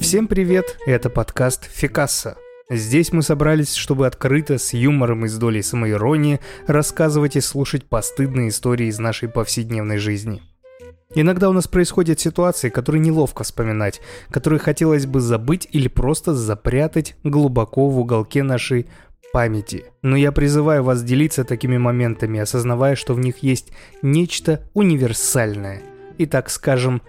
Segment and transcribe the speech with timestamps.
[0.00, 2.38] Всем привет, это подкаст Фикасса.
[2.70, 8.48] Здесь мы собрались, чтобы открыто, с юмором и с долей самоиронии рассказывать и слушать постыдные
[8.48, 10.40] истории из нашей повседневной жизни.
[11.14, 17.16] Иногда у нас происходят ситуации, которые неловко вспоминать, которые хотелось бы забыть или просто запрятать
[17.24, 18.88] глубоко в уголке нашей
[19.38, 19.84] памяти.
[20.02, 23.68] Но я призываю вас делиться такими моментами, осознавая, что в них есть
[24.02, 25.80] нечто универсальное
[26.18, 27.02] и, так скажем,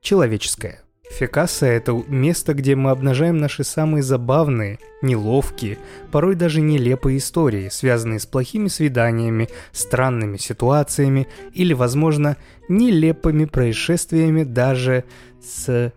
[0.00, 0.80] человеческое.
[1.10, 5.76] Фекаса– это место, где мы обнажаем наши самые забавные, неловкие,
[6.12, 12.36] порой даже нелепые истории, связанные с плохими свиданиями, странными ситуациями или, возможно,
[12.68, 15.02] нелепыми происшествиями даже
[15.42, 15.92] с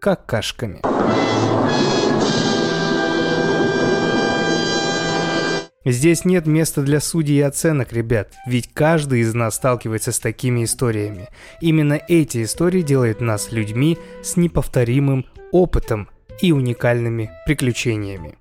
[0.00, 0.80] какашками.
[5.84, 10.64] Здесь нет места для судей и оценок, ребят, ведь каждый из нас сталкивается с такими
[10.64, 11.28] историями.
[11.60, 16.08] Именно эти истории делают нас людьми с неповторимым опытом
[16.40, 18.36] и уникальными приключениями.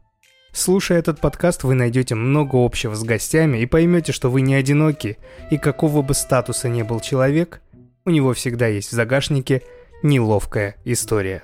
[0.54, 5.17] Слушая этот подкаст, вы найдете много общего с гостями и поймете, что вы не одиноки,
[5.52, 7.62] и какого бы статуса ни был человек,
[8.06, 9.64] у него всегда есть в загашнике
[10.02, 11.44] неловкая история.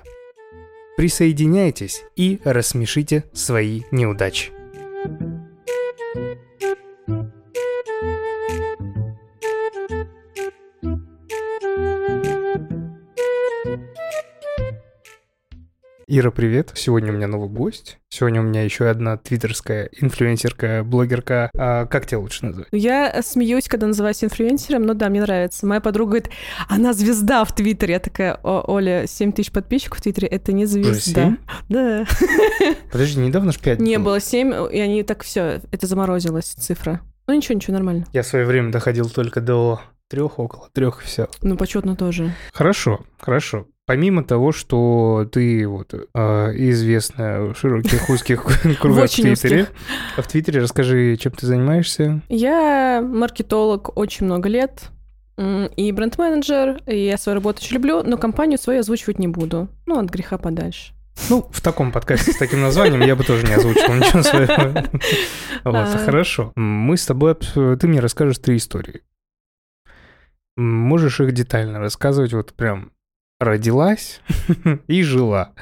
[0.96, 4.59] Присоединяйтесь и рассмешите свои неудачи.
[16.12, 16.72] Ира, привет.
[16.74, 18.00] Сегодня у меня новый гость.
[18.08, 21.52] Сегодня у меня еще одна твиттерская инфлюенсерка, блогерка.
[21.56, 22.66] А как тебя лучше назвать?
[22.72, 25.66] Я смеюсь, когда называюсь инфлюенсером, но да, мне нравится.
[25.66, 26.30] Моя подруга говорит,
[26.68, 27.94] она звезда в Твиттере.
[27.94, 31.26] Я такая, О, Оля, 7 тысяч подписчиков в Твиттере, это не звезда.
[31.26, 31.36] 7?
[31.68, 32.04] Да.
[32.90, 37.02] Подожди, недавно же 5 Не было 7, и они так все, это заморозилась цифра.
[37.28, 38.06] Ну ничего, ничего, нормально.
[38.12, 41.28] Я в свое время доходил только до трех, около трех, и все.
[41.40, 42.34] Ну, почетно тоже.
[42.52, 43.68] Хорошо, хорошо.
[43.90, 48.44] Помимо того, что ты вот э, известная в широких узких
[48.80, 49.66] кругах в Твиттере,
[50.16, 52.22] в Твиттере расскажи, чем ты занимаешься?
[52.28, 54.90] Я маркетолог очень много лет
[55.36, 59.66] и бренд-менеджер, и я свою работу очень люблю, но компанию свою озвучивать не буду.
[59.86, 60.92] Ну, от греха подальше.
[61.28, 64.84] Ну, в таком подкасте с таким названием я бы тоже не озвучил ничего своего.
[65.64, 66.52] Вот, хорошо.
[66.54, 67.34] Мы с тобой...
[67.34, 69.02] Ты мне расскажешь три истории.
[70.56, 72.92] Можешь их детально рассказывать, вот прям
[73.40, 74.20] родилась
[74.86, 75.52] и жила.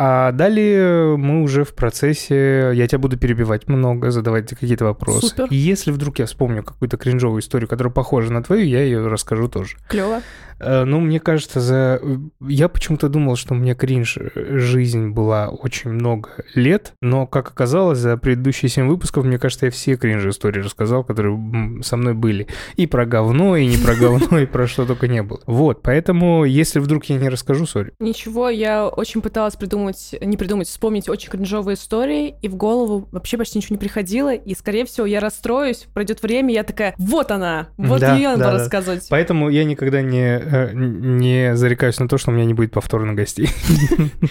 [0.00, 5.26] А далее мы уже в процессе, я тебя буду перебивать много, задавать какие-то вопросы.
[5.26, 5.46] Супер.
[5.50, 9.48] И если вдруг я вспомню какую-то кринжовую историю, которая похожа на твою, я ее расскажу
[9.48, 9.76] тоже.
[9.88, 10.22] Клево.
[10.60, 12.00] Э, ну, мне кажется, за...
[12.40, 17.98] я почему-то думал, что у меня кринж жизнь была очень много лет, но, как оказалось,
[17.98, 22.48] за предыдущие семь выпусков, мне кажется, я все кринж истории рассказал, которые со мной были.
[22.76, 25.40] И про говно, и не про говно, и про что только не было.
[25.46, 27.92] Вот, поэтому, если вдруг я не расскажу, сори.
[28.00, 29.87] Ничего, я очень пыталась придумать,
[30.20, 34.54] не придумать, вспомнить очень кринжовые истории, и в голову вообще почти ничего не приходило, и,
[34.54, 38.52] скорее всего, я расстроюсь, пройдет время, я такая, вот она, вот да, ее надо да,
[38.52, 39.06] рассказывать.
[39.08, 43.14] Поэтому я никогда не Э, не зарекаюсь на то, что у меня не будет повторно
[43.14, 43.48] гостей.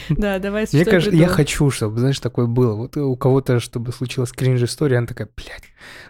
[0.10, 2.74] Да, давай Мне кажется, я хочу, чтобы, знаешь, такое было.
[2.74, 5.64] Вот у кого-то, чтобы случилась кринж-история, она такая, блядь,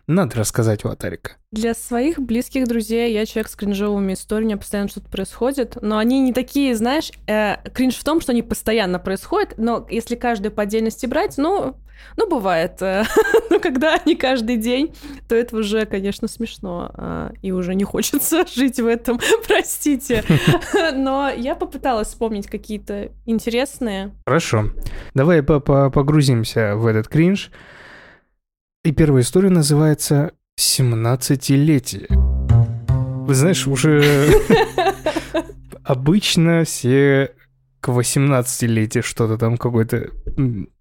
[0.08, 1.32] надо рассказать у Атарика.
[1.52, 5.98] Для своих близких друзей я человек с кринжовыми историями, у меня постоянно что-то происходит, но
[5.98, 10.52] они не такие, знаешь, э, кринж в том, что они постоянно происходят, но если каждую
[10.52, 11.76] по отдельности брать, ну,
[12.16, 12.82] ну, бывает.
[12.82, 13.04] Э,
[13.50, 14.94] но когда не каждый день,
[15.28, 16.92] то это уже, конечно, смешно.
[16.98, 20.24] Э, и уже не хочется жить в этом, простите.
[20.94, 24.12] Но я попыталась вспомнить какие-то интересные.
[24.26, 24.72] Хорошо.
[25.14, 27.52] Давай погрузимся в этот кринж.
[28.84, 32.08] И первая история называется «17-летие».
[33.28, 34.32] Вы знаешь, уже
[35.84, 37.32] обычно все
[37.80, 40.10] к 18-летию что-то там какой-то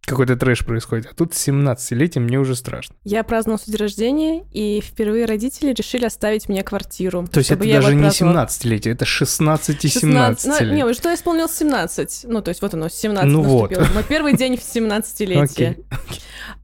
[0.06, 1.06] какой-то трэш происходит.
[1.10, 2.94] А тут 17-летие мне уже страшно.
[3.04, 7.26] Я праздновал день рождения, и впервые родители решили оставить мне квартиру.
[7.26, 10.68] То есть это даже не 17-летие, это 16 и 17 16...
[10.68, 12.26] Ну, не, что я исполнил 17.
[12.28, 13.80] Ну, то есть вот оно, 17 ну наступило.
[13.80, 13.94] Вот.
[13.94, 15.84] Мой первый день в 17-летие.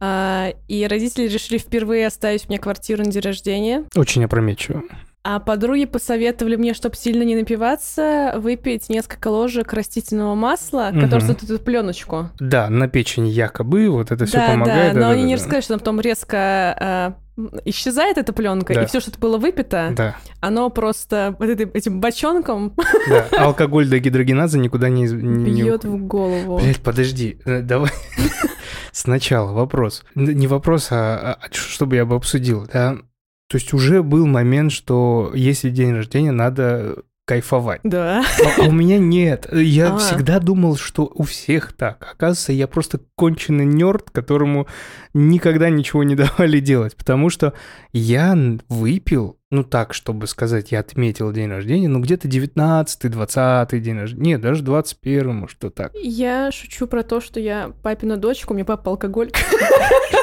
[0.04, 3.84] А, и родители решили впервые оставить мне квартиру на день рождения.
[3.94, 4.82] Очень опрометчиво.
[5.24, 11.00] А подруги посоветовали мне, чтобы сильно не напиваться, выпить несколько ложек растительного масла, угу.
[11.00, 12.30] которое создает эту пленочку.
[12.40, 14.94] Да, на печень якобы, вот это все да, помогает.
[14.94, 15.38] Да, но да, они да, не да.
[15.38, 18.82] рассказали, что потом резко э, исчезает эта пленка, Да.
[18.82, 22.74] и все, что было выпито, Да, оно просто вот этой- этим бочонком
[23.08, 23.26] да.
[23.38, 25.04] Алкоголь до гидрогеназа никуда не...
[25.04, 26.58] не- бьет в голову.
[26.58, 27.90] Блять, подожди, э, давай
[28.92, 30.04] сначала вопрос.
[30.16, 32.66] Не вопрос, а, а чтобы я бы обсудил.
[32.72, 32.98] Да?
[33.52, 37.82] То есть уже был момент, что если день рождения, надо кайфовать.
[37.84, 38.24] Да.
[38.42, 39.46] А, а у меня нет.
[39.52, 39.98] Я А.
[39.98, 42.08] всегда думал, что у всех так.
[42.14, 44.68] Оказывается, я просто конченый нерд, которому
[45.12, 46.96] никогда ничего не давали делать.
[46.96, 47.52] Потому что
[47.92, 48.34] я
[48.70, 54.30] выпил, ну так, чтобы сказать, я отметил день рождения, ну где-то 19-й, 20-й день рождения.
[54.30, 55.92] Нет, даже 21-й, может, что так.
[55.94, 59.34] Я шучу про то, что я папина дочка, у меня папа алкоголик.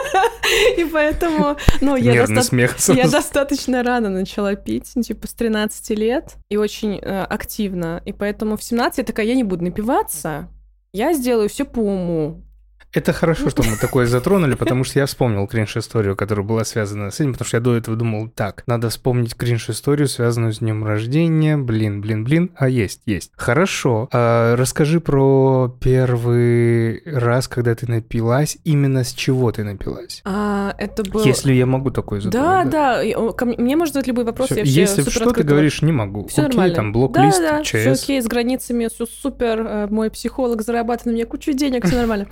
[0.77, 2.77] И поэтому, ну, я доста- смех.
[2.95, 8.01] Я достаточно рано начала пить, ну, типа с 13 лет, и очень э, активно.
[8.06, 10.50] И поэтому в 17 я такая, я не буду напиваться,
[10.94, 12.44] я сделаю все по уму.
[12.91, 17.19] Это хорошо, что мы такое затронули, потому что я вспомнил кринж-историю, которая была связана с
[17.19, 21.56] этим, потому что я до этого думал, так, надо вспомнить кринж-историю, связанную с днем рождения,
[21.56, 23.31] блин, блин, блин, а есть, есть.
[23.36, 30.21] Хорошо, А, расскажи про первый раз, когда ты напилась, именно с чего ты напилась?
[30.25, 31.24] А, это было...
[31.24, 32.71] Если я могу такое Да, затронуть.
[32.71, 35.30] да, о, ко мне, мне можно задать любой вопрос, Всё, я вообще Если что, ты
[35.30, 35.47] открыта.
[35.47, 36.27] говоришь, не могу.
[36.27, 36.75] Все Окей, нормально.
[36.75, 39.59] там блок-лист, да, да, все окей, с границами, все супер.
[39.62, 42.27] э, Мой психолог зарабатывает на меня кучу денег, все нормально.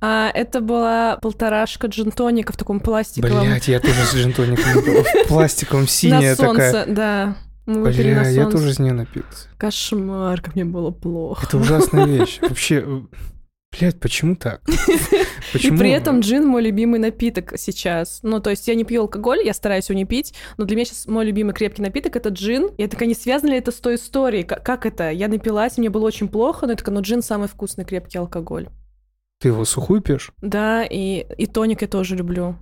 [0.00, 3.46] А, это была полторашка джин-тоника в таком пластиковом.
[3.46, 4.82] Блять, я тоже с джинтоником.
[4.82, 6.72] В пластиковом на синяя такая.
[6.72, 7.36] солнце, да.
[7.66, 9.48] Мы выпили на Бля, я тоже с ней напился.
[9.58, 11.44] Кошмар, как мне было плохо.
[11.46, 12.38] Это ужасная вещь.
[12.40, 13.00] Вообще, э,
[13.78, 14.62] блядь, почему так?
[15.52, 15.76] Почему?
[15.76, 18.20] И при этом джин мой любимый напиток сейчас.
[18.22, 20.86] Ну, то есть я не пью алкоголь, я стараюсь его не пить, но для меня
[20.86, 22.70] сейчас мой любимый крепкий напиток это джин.
[22.78, 24.44] Я такая, не связано ли это с той историей?
[24.44, 25.10] Как, как это?
[25.10, 28.68] Я напилась, мне было очень плохо, но я такая, ну джин самый вкусный крепкий алкоголь.
[29.40, 30.32] Ты его сухую пьешь?
[30.42, 32.56] Да, и, и тоник я тоже люблю.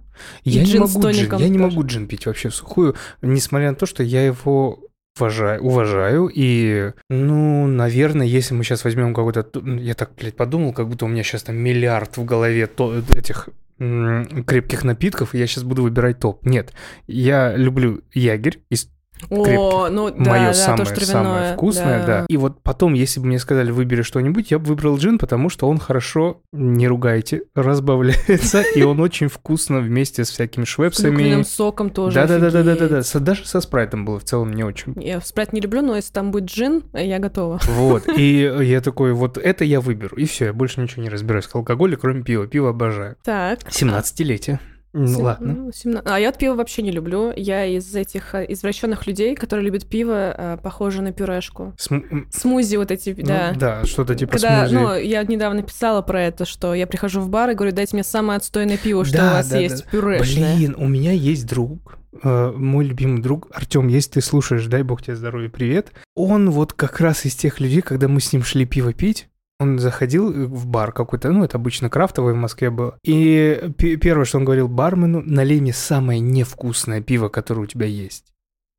[0.45, 3.71] И Я не джин с могу джин, я не могу джин пить вообще сухую, несмотря
[3.71, 4.81] на то, что я его
[5.19, 9.47] уважаю, уважаю и, ну, наверное, если мы сейчас возьмем какой-то,
[9.79, 13.49] я так, блядь, подумал, как будто у меня сейчас там миллиард в голове то, этих
[13.79, 16.45] крепких напитков, и я сейчас буду выбирать топ.
[16.47, 16.73] Нет,
[17.07, 18.89] я люблю ягерь из
[19.31, 21.23] О, ну да, мое да, самое, тоже травяное.
[21.25, 22.27] самое вкусное, да.
[22.29, 25.69] И вот потом, если бы мне сказали, выбери что-нибудь, я бы выбрал джин, потому что
[25.69, 31.17] он хорошо, не ругайте, разбавляется, и он очень вкусно вместе с всякими С швепсами.
[31.17, 33.03] клюквенным соком тоже Да-да-да-да-да-да.
[33.21, 34.95] Даже со спрайтом было в целом не очень.
[35.01, 37.61] Я спрайт не люблю, но если там будет джин, я готова.
[37.67, 38.05] Вот.
[38.17, 40.17] И я такой, вот это я выберу.
[40.17, 42.47] И все, я больше ничего не разбираюсь к алкоголю, кроме пива.
[42.47, 43.17] Пиво обожаю.
[43.25, 43.61] Так.
[43.69, 44.59] 17-летие.
[44.99, 45.55] Ну ладно.
[45.55, 47.33] ну, семна- А я вот пиво вообще не люблю.
[47.37, 51.75] Я из этих э, извращенных людей, которые любят пиво, э, похоже на пюрешку.
[51.79, 53.53] См- Смузи вот эти, ну да.
[53.55, 54.75] да, что-то типа Когда, смузи.
[54.83, 58.05] ну, я недавно писала про это, что я прихожу в бар и говорю, дайте мне
[58.05, 59.91] самое отстойное пиво, что Да, у вас да, есть, да.
[59.91, 60.57] пюрешное.
[60.57, 65.03] Блин, у меня есть друг, э, мой любимый друг Артем, если ты слушаешь, дай бог
[65.03, 65.93] тебе здоровья, привет.
[66.15, 69.29] Он вот как раз из тех людей, когда мы с ним шли пиво пить,
[69.59, 72.99] он заходил в бар какой-то, ну, это обычно крафтовый в Москве было.
[73.03, 77.87] И пе- первое, что он говорил бармену, налей мне самое невкусное пиво, которое у тебя
[77.87, 78.33] есть.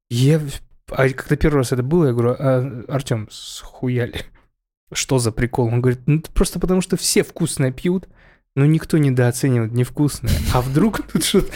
[0.10, 0.42] Я...
[0.90, 4.22] А когда первый раз это было, я говорю, а, Артем, схуяли?
[4.94, 5.68] Что за прикол?
[5.68, 8.08] Он говорит, ну, просто потому что все вкусное пьют,
[8.57, 10.33] но никто недооценивает невкусное.
[10.51, 11.48] А вдруг тут что-то...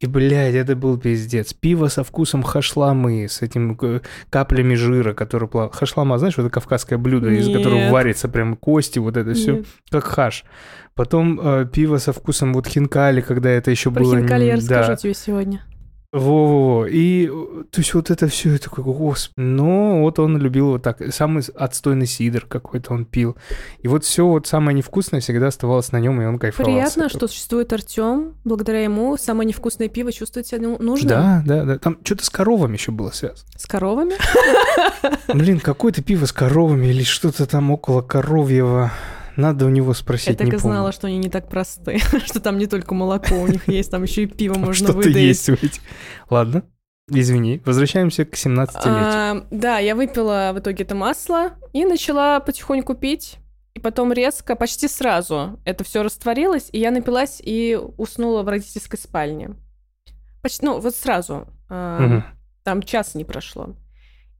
[0.00, 1.52] И, блядь, это был пиздец.
[1.52, 5.76] Пиво со вкусом хашламы, с этим э, каплями жира, который плавает.
[5.76, 7.92] Хашлама, знаешь, вот это кавказское блюдо, из которого Нет.
[7.92, 9.66] варится прям кости, вот это все, Нет.
[9.88, 10.44] как хаш.
[10.96, 14.18] Потом э, пиво со вкусом вот хинкали, когда это еще Про было...
[14.18, 14.80] хинкали я да.
[14.80, 15.62] расскажу тебе сегодня.
[16.10, 16.86] Во-во-во.
[16.86, 19.34] И, э, то есть, вот это все, я такой, господи.
[19.36, 21.02] Но вот он любил вот так.
[21.12, 23.36] Самый отстойный сидр какой-то он пил.
[23.82, 26.72] И вот все вот самое невкусное всегда оставалось на нем, и он кайфовал.
[26.72, 28.34] Приятно, что существует Артем.
[28.44, 31.10] Благодаря ему самое невкусное пиво чувствует себя ну- нужным.
[31.10, 31.78] Да, да, да.
[31.78, 33.46] Там что-то с коровами еще было связано.
[33.56, 34.14] С коровами.
[35.34, 38.92] Блин, какое-то пиво с коровами или что-то там около коровьего.
[39.38, 40.60] Надо у него спросить, Я так и помню.
[40.60, 44.02] знала, что они не так просты, что там не только молоко у них есть, там
[44.02, 45.14] еще и пиво можно Что-то выдать.
[45.16, 45.80] есть в этих.
[46.28, 46.64] Ладно,
[47.08, 47.62] извини.
[47.64, 48.82] Возвращаемся к 17-летию.
[48.84, 53.38] А, да, я выпила в итоге это масло и начала потихоньку пить.
[53.74, 58.98] И потом резко, почти сразу, это все растворилось, и я напилась и уснула в родительской
[58.98, 59.50] спальне.
[60.42, 61.46] Почти, ну, вот сразу.
[61.68, 62.24] А, Мгм.
[62.64, 63.76] Там час не прошло.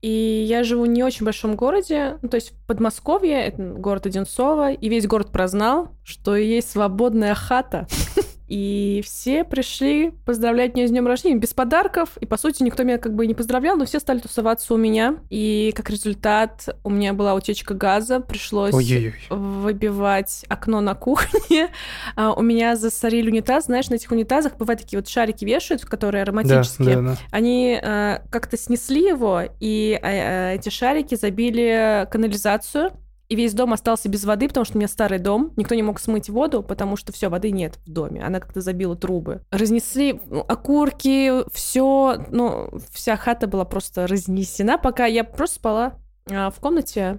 [0.00, 4.73] И я живу не очень большом городе, ну, то есть в Подмосковье, это город Одинцово,
[4.73, 7.88] и весь город прознал, что есть свободная хата.
[8.49, 12.17] И все пришли поздравлять меня с днем рождения без подарков.
[12.21, 15.17] И, по сути, никто меня как бы не поздравлял, но все стали тусоваться у меня.
[15.31, 19.14] И, как результат, у меня была утечка газа, пришлось Ой-ой-ой.
[19.31, 21.69] выбивать окно на кухне.
[22.17, 23.67] А, у меня засорили унитаз.
[23.67, 26.97] Знаешь, на этих унитазах бывают такие вот шарики вешают, которые Да, ароматические.
[26.97, 27.17] да, да.
[27.31, 32.93] Они э, как-то снесли его, и э, э, эти шарики забили канализацию.
[33.28, 36.00] И весь дом остался без воды, потому что у меня старый дом, никто не мог
[36.00, 39.42] смыть воду, потому что все, воды нет в доме, она как-то забила трубы.
[39.50, 45.94] Разнесли ну, окурки, все, ну, вся хата была просто разнесена, пока я просто спала
[46.30, 47.18] а, в комнате.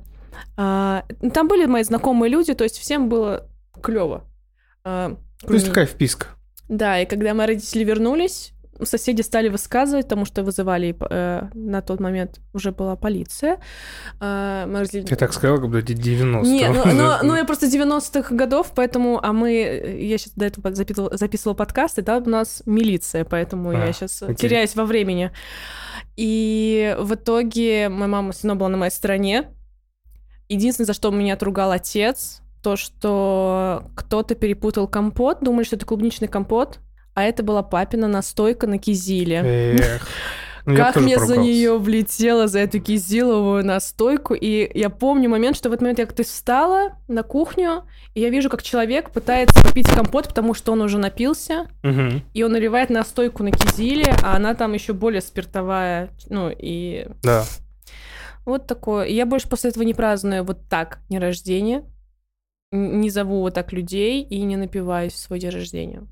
[0.58, 3.48] А, там были мои знакомые люди, то есть всем было
[3.82, 4.24] клево.
[4.84, 6.28] А, то есть такая вписка.
[6.68, 12.00] Да, и когда мои родители вернулись, соседи стали высказывать, потому что вызывали э, на тот
[12.00, 13.60] момент уже была полиция.
[14.20, 14.86] Э, мы.
[14.86, 19.20] Ты так сказала, как будто 90 Нет, ну, ну, ну я просто 90-х годов, поэтому,
[19.24, 19.52] а мы,
[20.00, 23.94] я сейчас до этого записывала, записывала подкаст, и там у нас милиция, поэтому а, я
[23.94, 24.36] сейчас окей.
[24.36, 25.32] теряюсь во времени.
[26.16, 29.52] И в итоге моя мама все равно была на моей стороне.
[30.50, 36.28] Единственное, за что меня отругал отец, то, что кто-то перепутал компот, думали, что это клубничный
[36.28, 36.80] компот,
[37.20, 39.42] а это была папина настойка на кизиле.
[39.44, 40.08] Эх.
[40.66, 44.36] Ну, как мне за нее влетело, за эту кизиловую настойку.
[44.36, 48.30] И я помню момент, что в этот момент я как-то встала на кухню, и я
[48.30, 52.22] вижу, как человек пытается попить компот, потому что он уже напился, угу.
[52.34, 57.08] и он наливает настойку на кизиле, а она там еще более спиртовая, ну и...
[57.24, 57.46] Да.
[58.46, 59.06] Вот такое.
[59.06, 61.84] И я больше после этого не праздную вот так день рождения,
[62.72, 66.04] не зову вот так людей и не напиваюсь в свой день рождения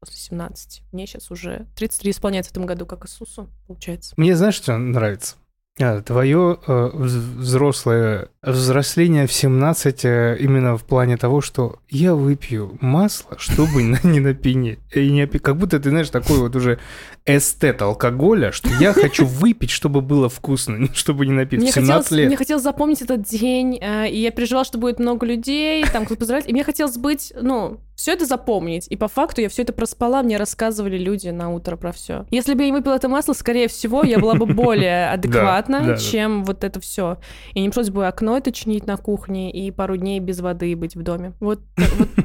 [0.00, 0.82] после 17.
[0.92, 4.14] Мне сейчас уже 33 исполняется в этом году, как Иисусу, получается.
[4.16, 5.36] Мне знаешь, что нравится?
[5.78, 12.76] А, твое э, взрослое взросление в 17 э, именно в плане того, что я выпью
[12.80, 14.78] масло, чтобы не напинеть.
[14.94, 16.80] И не Как будто ты, знаешь, такой вот уже
[17.24, 21.64] эстет алкоголя, что я хочу выпить, чтобы было вкусно, чтобы не напиться.
[21.64, 22.26] Мне 17 хотелось, лет.
[22.26, 26.18] Мне хотелось запомнить этот день, э, и я переживала, что будет много людей, там кто-то
[26.18, 26.48] поздравляет.
[26.48, 28.86] И мне хотелось быть, ну, все это запомнить.
[28.88, 32.24] И по факту я все это проспала, мне рассказывали люди на утро про все.
[32.30, 36.44] Если бы я не выпила это масло, скорее всего, я была бы более адекватна, чем
[36.44, 37.18] вот это все.
[37.52, 40.96] И не пришлось бы окно это чинить на кухне и пару дней без воды быть
[40.96, 41.34] в доме.
[41.40, 41.60] Вот,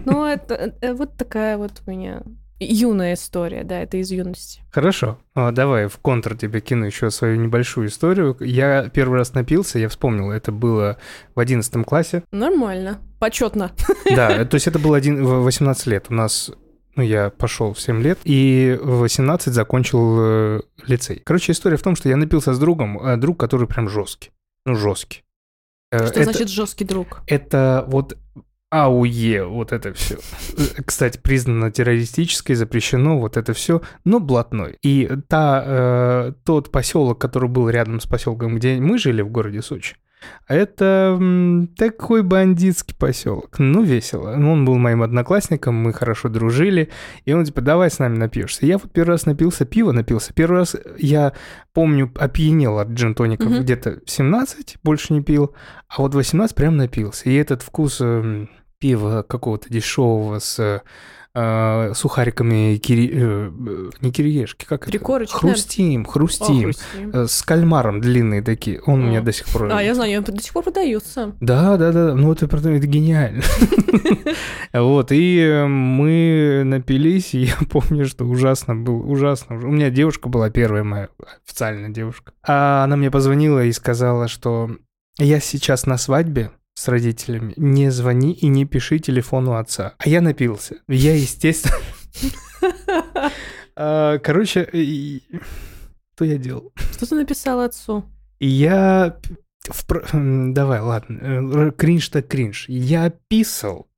[0.06, 2.24] ну, это э, вот такая вот у меня
[2.60, 4.62] юная история, да, это из юности.
[4.72, 8.38] Хорошо, а, давай в контр тебе кину еще свою небольшую историю.
[8.40, 10.98] Я первый раз напился, я вспомнил, это было
[11.36, 12.24] в одиннадцатом классе.
[12.32, 13.72] Нормально, почетно.
[14.16, 16.06] Да, то есть это было один, 18 лет.
[16.10, 16.52] У нас
[16.96, 21.22] ну, я пошел в 7 лет, и в 18 закончил э, лицей.
[21.26, 24.32] Короче, история в том, что я напился с другом, а друг, который прям жесткий.
[24.66, 25.24] Ну, жесткий.
[25.92, 27.22] Э, что это, значит жесткий друг?
[27.28, 28.18] Это вот
[28.70, 30.18] АУЕ, вот это все.
[30.86, 34.78] Кстати, признано террористической, запрещено, вот это все, но блатной.
[34.82, 39.62] И та, э, тот поселок, который был рядом с поселком, где мы жили в городе
[39.62, 39.96] Сочи,
[40.48, 41.20] это
[41.76, 43.58] такой бандитский поселок.
[43.58, 44.32] Ну, весело.
[44.32, 46.90] Он был моим одноклассником, мы хорошо дружили.
[47.26, 48.66] И он типа, давай с нами напьешься.
[48.66, 50.34] Я вот первый раз напился, пиво напился.
[50.34, 51.34] Первый раз я
[51.74, 53.60] помню, опьянел от джин-тоников угу.
[53.62, 55.56] где-то 17, больше не пил.
[55.88, 57.30] А вот 18 прям напился.
[57.30, 58.46] И этот вкус э,
[58.80, 60.84] пива какого-то дешевого с
[61.36, 63.12] э, сухариками кири...
[63.14, 63.52] э,
[64.02, 65.40] не кириешки, как Прикорочки, это?
[65.40, 67.12] Хрустим, хрустим, О, хрустим.
[67.14, 68.82] Э, с кальмаром длинные такие.
[68.86, 69.04] Он О.
[69.04, 69.70] у меня до сих пор...
[69.72, 71.36] А, я знаю, они до сих пор продаются.
[71.42, 73.44] Да, да, да, ну это, это гениально.
[74.74, 79.56] Вот, и мы напились, и я помню, что ужасно был, ужасно.
[79.56, 81.08] У меня девушка была первая моя
[81.46, 82.34] официальная девушка.
[82.46, 84.72] А она мне позвонила и сказала, что
[85.18, 87.54] я сейчас на свадьбе, с родителями.
[87.58, 89.96] Не звони и не пиши телефону отца.
[89.98, 90.76] А я напился.
[90.88, 91.76] Я, естественно...
[93.78, 94.64] А, короче,
[96.16, 96.72] что я делал?
[96.94, 98.06] Что ты написал отцу?
[98.40, 99.18] Я...
[100.14, 101.20] Давай, ладно.
[101.22, 102.70] Э, кринж так кринж.
[102.70, 103.90] Я писал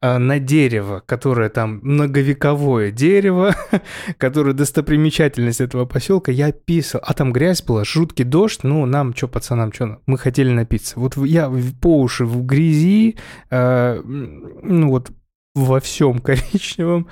[0.00, 3.54] на дерево, которое там многовековое дерево,
[4.18, 7.00] которое достопримечательность этого поселка, я писал.
[7.04, 10.98] А там грязь была, жуткий дождь, ну, нам, что, пацанам, что, мы хотели напиться.
[10.98, 11.50] Вот я
[11.80, 13.16] по уши в грязи,
[13.50, 15.10] э, ну, вот
[15.54, 17.08] во всем коричневом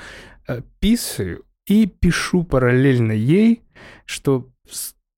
[0.49, 3.63] э, писаю и пишу параллельно ей,
[4.05, 4.49] что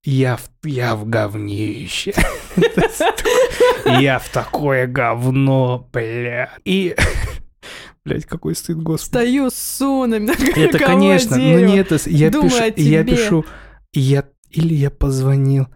[0.04, 2.14] я в, я в говнище.
[3.86, 6.50] Я в такое говно, бля.
[6.64, 6.96] И
[8.06, 9.08] Блять, какой стыд, господи.
[9.08, 11.98] Стою с сунами Это, конечно, но не это.
[12.06, 13.44] Я пишу, я пишу,
[13.92, 15.66] я или я позвонил,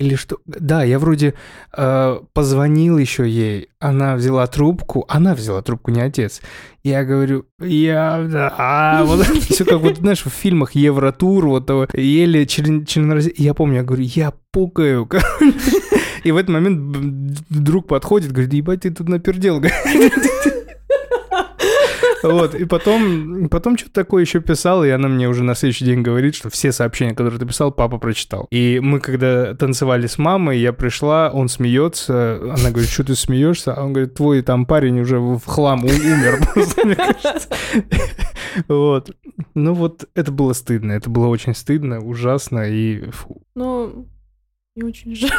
[0.00, 0.38] или что?
[0.44, 1.34] Да, я вроде
[1.76, 6.40] э, позвонил еще ей, она взяла трубку, она взяла трубку, не отец.
[6.82, 12.44] Я говорю, я, а, вот все как вот, знаешь, в фильмах Евротур, вот того, еле
[12.46, 12.86] член,
[13.36, 15.08] я помню, я говорю, я пукаю,
[16.24, 19.62] и в этот момент друг подходит, говорит, ебать, ты тут напердел,
[22.22, 26.02] Вот, и потом, потом что-то такое еще писал, и она мне уже на следующий день
[26.02, 28.46] говорит, что все сообщения, которые ты писал, папа прочитал.
[28.50, 33.74] И мы, когда танцевали с мамой, я пришла, он смеется, она говорит, что ты смеешься?
[33.74, 37.48] А он говорит, твой там парень уже в хлам умер просто, мне кажется.
[38.66, 39.10] Вот.
[39.54, 43.42] Ну вот, это было стыдно, это было очень стыдно, ужасно и фу.
[43.54, 44.08] Ну,
[44.74, 45.30] не очень жаль.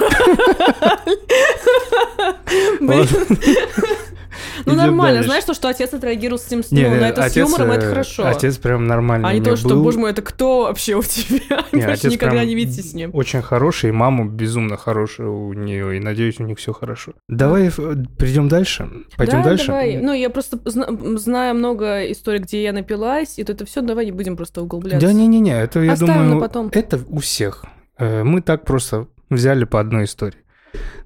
[4.66, 5.24] Ну, нормально.
[5.24, 8.26] Знаешь, то, что отец отреагировал с этим, ну, на это с юмором, это хорошо.
[8.26, 11.66] Отец прям нормально А не то, что, боже мой, это кто вообще у тебя?
[11.72, 13.12] Короче, никогда не видитесь с ним.
[13.14, 17.14] Очень хороший, и мама безумно хорошая у нее, и надеюсь, у них все хорошо.
[17.28, 18.90] Давай перейдем дальше.
[19.18, 19.68] Пойдем дальше.
[19.68, 19.98] давай.
[19.98, 24.12] Ну, я просто знаю много историй, где я напилась, и то это все, давай не
[24.12, 25.06] будем просто углубляться.
[25.06, 26.42] Да не-не-не, это, я думаю,
[26.72, 27.66] это у всех.
[27.98, 30.38] Э, мы так просто взяли по одной истории.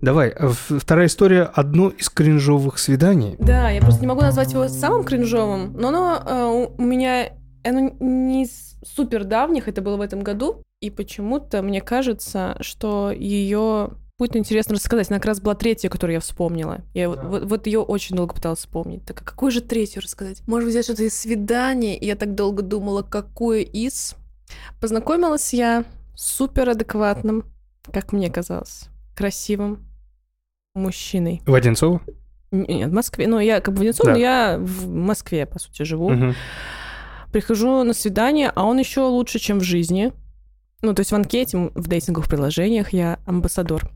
[0.01, 3.35] Давай, а вторая история– одно из кринжовых свиданий.
[3.39, 7.29] Да, я просто не могу назвать его самым кринжовым, но оно э, у меня
[7.63, 8.47] оно не
[8.85, 14.75] супер давних, это было в этом году, и почему-то мне кажется, что ее будет интересно
[14.75, 15.09] рассказать.
[15.09, 16.81] Она как раз была третья, которую я вспомнила.
[16.93, 17.23] Я да.
[17.23, 19.05] вот, вот ее очень долго пыталась вспомнить.
[19.05, 20.45] Так а какую же третью рассказать?
[20.47, 21.97] Может взять что-то из свидания?
[21.97, 24.15] И я так долго думала, какую из.
[24.79, 27.45] Познакомилась я с супер адекватным,
[27.91, 29.85] как мне казалось, красивым
[30.75, 31.41] мужчиной.
[31.45, 32.01] В Одинцово?
[32.51, 33.27] Нет, в Москве.
[33.27, 34.13] Ну, я как бы в Одинцово, да.
[34.13, 36.11] но я в Москве, по сути, живу.
[36.11, 36.33] Угу.
[37.31, 40.13] Прихожу на свидание, а он еще лучше, чем в жизни.
[40.81, 43.89] Ну, то есть в анкете, в дейтинговых приложениях я амбассадор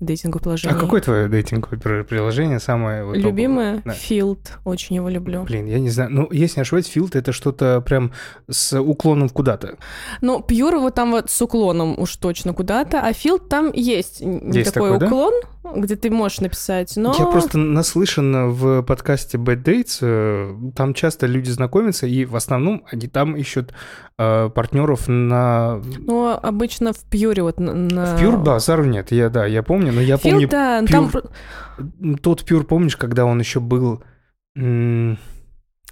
[0.00, 0.74] дейтинговых приложений.
[0.74, 3.82] А какое твое дейтинговое приложение самое вот Любимое?
[3.84, 3.92] Да.
[3.92, 4.40] Field.
[4.64, 5.44] Очень его люблю.
[5.44, 6.10] Блин, я не знаю.
[6.10, 8.12] Ну, если не ошибаюсь, Field это что-то прям
[8.48, 9.76] с уклоном куда-то.
[10.20, 14.72] Ну, Pure вот там вот с уклоном уж точно куда-то, а Field там есть, есть
[14.72, 15.32] такой, такой уклон.
[15.42, 15.48] Да?
[15.74, 17.14] где ты можешь написать, но...
[17.18, 22.84] Я просто наслышан в подкасте Bad Dates, э, там часто люди знакомятся, и в основном
[22.90, 23.72] они там ищут
[24.18, 25.80] э, партнеров на...
[25.98, 28.16] Ну, обычно в Пьюре вот на...
[28.16, 30.48] В Пьюр базару нет, я, да, я помню, но я Фил, помню...
[30.48, 30.88] Да, Pure...
[30.90, 32.16] там...
[32.22, 34.02] Тот Пьюр, помнишь, когда он еще был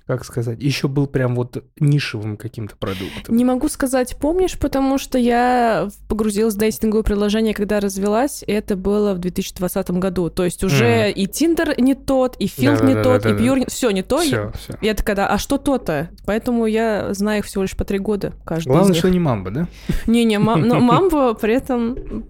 [0.06, 3.34] как сказать, еще был прям вот нишевым каким-то продуктом.
[3.34, 8.76] Не могу сказать, помнишь, потому что я погрузилась в дейтинговое приложение, когда развелась, и это
[8.76, 10.28] было в 2020 году.
[10.28, 11.12] То есть уже mm.
[11.12, 13.66] и Тиндер не тот, и Филд да, не да, тот, да, и Пьюр не...
[13.66, 14.18] Все не то.
[14.18, 14.74] Все, все.
[14.82, 16.10] Я такая, да, а что то-то?
[16.26, 19.68] Поэтому я знаю их всего лишь по три года каждый Главное, что не мамба, да?
[20.06, 22.26] Не-не, но мамба при этом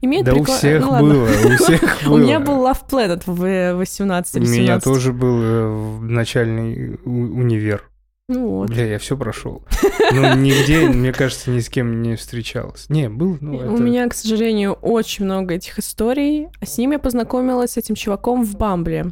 [0.00, 0.54] Имеет да прикол...
[0.54, 2.14] у всех ну, было, у всех было.
[2.14, 4.58] У меня был Love Planet в 18 или 17.
[4.58, 7.90] У меня тоже был э, начальный универ.
[8.30, 8.70] Ну вот.
[8.70, 9.64] Бля, я все прошел.
[10.12, 12.88] Но нигде, мне кажется, ни с кем не встречалась.
[12.88, 13.72] Не, был, ну это...
[13.72, 16.46] У меня, к сожалению, очень много этих историй.
[16.62, 19.06] С ним я познакомилась, с этим чуваком в Бамбле.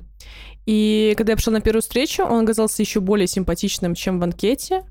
[0.67, 4.85] И когда я пришла на первую встречу, он оказался еще более симпатичным, чем в анкете.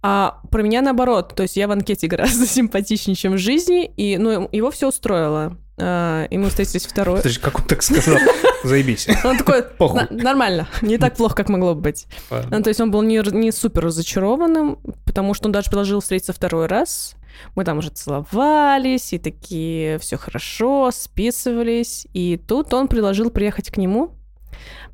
[0.00, 4.16] А про меня наоборот, то есть я в анкете гораздо симпатичнее, чем в жизни, и
[4.18, 5.56] ну, его все устроило.
[5.80, 7.18] А, и мы встретились второй.
[7.18, 8.18] Подожди, как он так сказал?
[8.64, 9.08] Заебись.
[9.24, 9.64] Он такой,
[10.10, 12.06] нормально, не так плохо, как могло бы быть.
[12.30, 16.32] Ну, то есть он был не, не супер разочарованным, потому что он даже предложил встретиться
[16.32, 17.14] второй раз.
[17.54, 22.08] Мы там уже целовались, и такие, все хорошо, списывались.
[22.12, 24.16] И тут он предложил приехать к нему,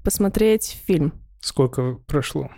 [0.02, 1.14] посмотреть фильм.
[1.40, 2.50] Сколько прошло?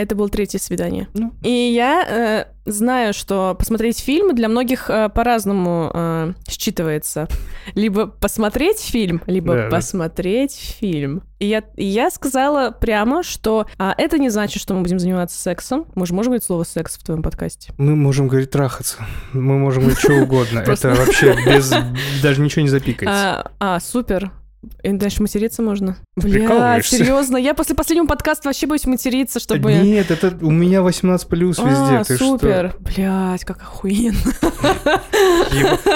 [0.00, 1.08] Это было третье свидание.
[1.12, 1.34] Ну.
[1.42, 7.30] И я э, знаю, что посмотреть фильм для многих э, по-разному э, считывается.
[7.74, 10.78] Либо посмотреть фильм, либо да, посмотреть да.
[10.78, 11.22] фильм.
[11.38, 15.38] И я, и я сказала прямо, что а, это не значит, что мы будем заниматься
[15.38, 15.84] сексом.
[15.94, 17.74] Мы же можем говорить слово секс в твоем подкасте.
[17.76, 18.96] Мы можем говорить трахаться.
[19.34, 20.60] Мы можем говорить что угодно.
[20.66, 21.70] Это вообще без...
[22.22, 23.50] Даже ничего не запикается.
[23.60, 24.32] А, супер.
[24.82, 25.96] И дальше материться можно?
[26.16, 27.38] Бля, серьезно?
[27.38, 29.72] Я после последнего подкаста вообще боюсь материться, чтобы...
[29.72, 31.96] Нет, это у меня 18 плюс а, везде.
[31.96, 32.70] А, ты супер.
[32.70, 32.78] Что?
[32.80, 34.18] Блядь, как охуенно.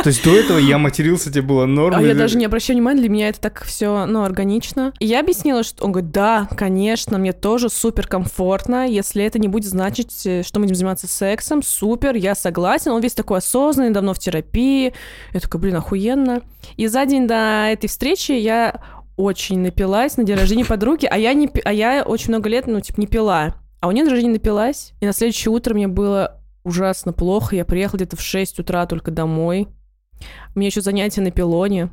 [0.02, 1.96] То есть до этого я матерился, тебе было норм?
[1.96, 4.94] А я даже не обращаю внимания, для меня это так все, ну, органично.
[4.98, 9.48] И я объяснила, что он говорит, да, конечно, мне тоже супер комфортно, если это не
[9.48, 12.92] будет значить, э, что мы будем заниматься сексом, супер, я согласен.
[12.92, 14.94] Он весь такой осознанный, давно в терапии.
[15.32, 16.40] Я такая, блин, охуенно.
[16.76, 18.80] И за день до этой встречи я я
[19.16, 22.80] очень напилась на день рождения подруги, а я, не, а я очень много лет, ну,
[22.80, 23.54] типа, не пила.
[23.80, 27.54] А у нее на рождения напилась, и на следующее утро мне было ужасно плохо.
[27.54, 29.68] Я приехала где-то в 6 утра только домой.
[30.54, 31.90] У меня еще занятия на пилоне.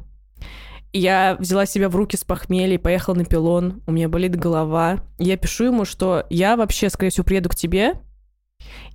[0.94, 3.82] Я взяла себя в руки с похмелья и поехала на пилон.
[3.88, 5.04] У меня болит голова.
[5.20, 7.94] Я пишу ему, что я вообще, скорее всего, приеду к тебе,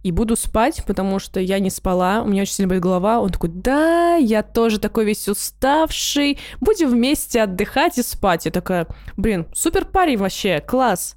[0.02, 3.20] и буду спать, потому что я не спала, у меня очень сильно болит голова.
[3.20, 8.44] Он такой, да, я тоже такой весь уставший, будем вместе отдыхать и спать.
[8.44, 11.16] Я такая, блин, супер парень вообще, класс.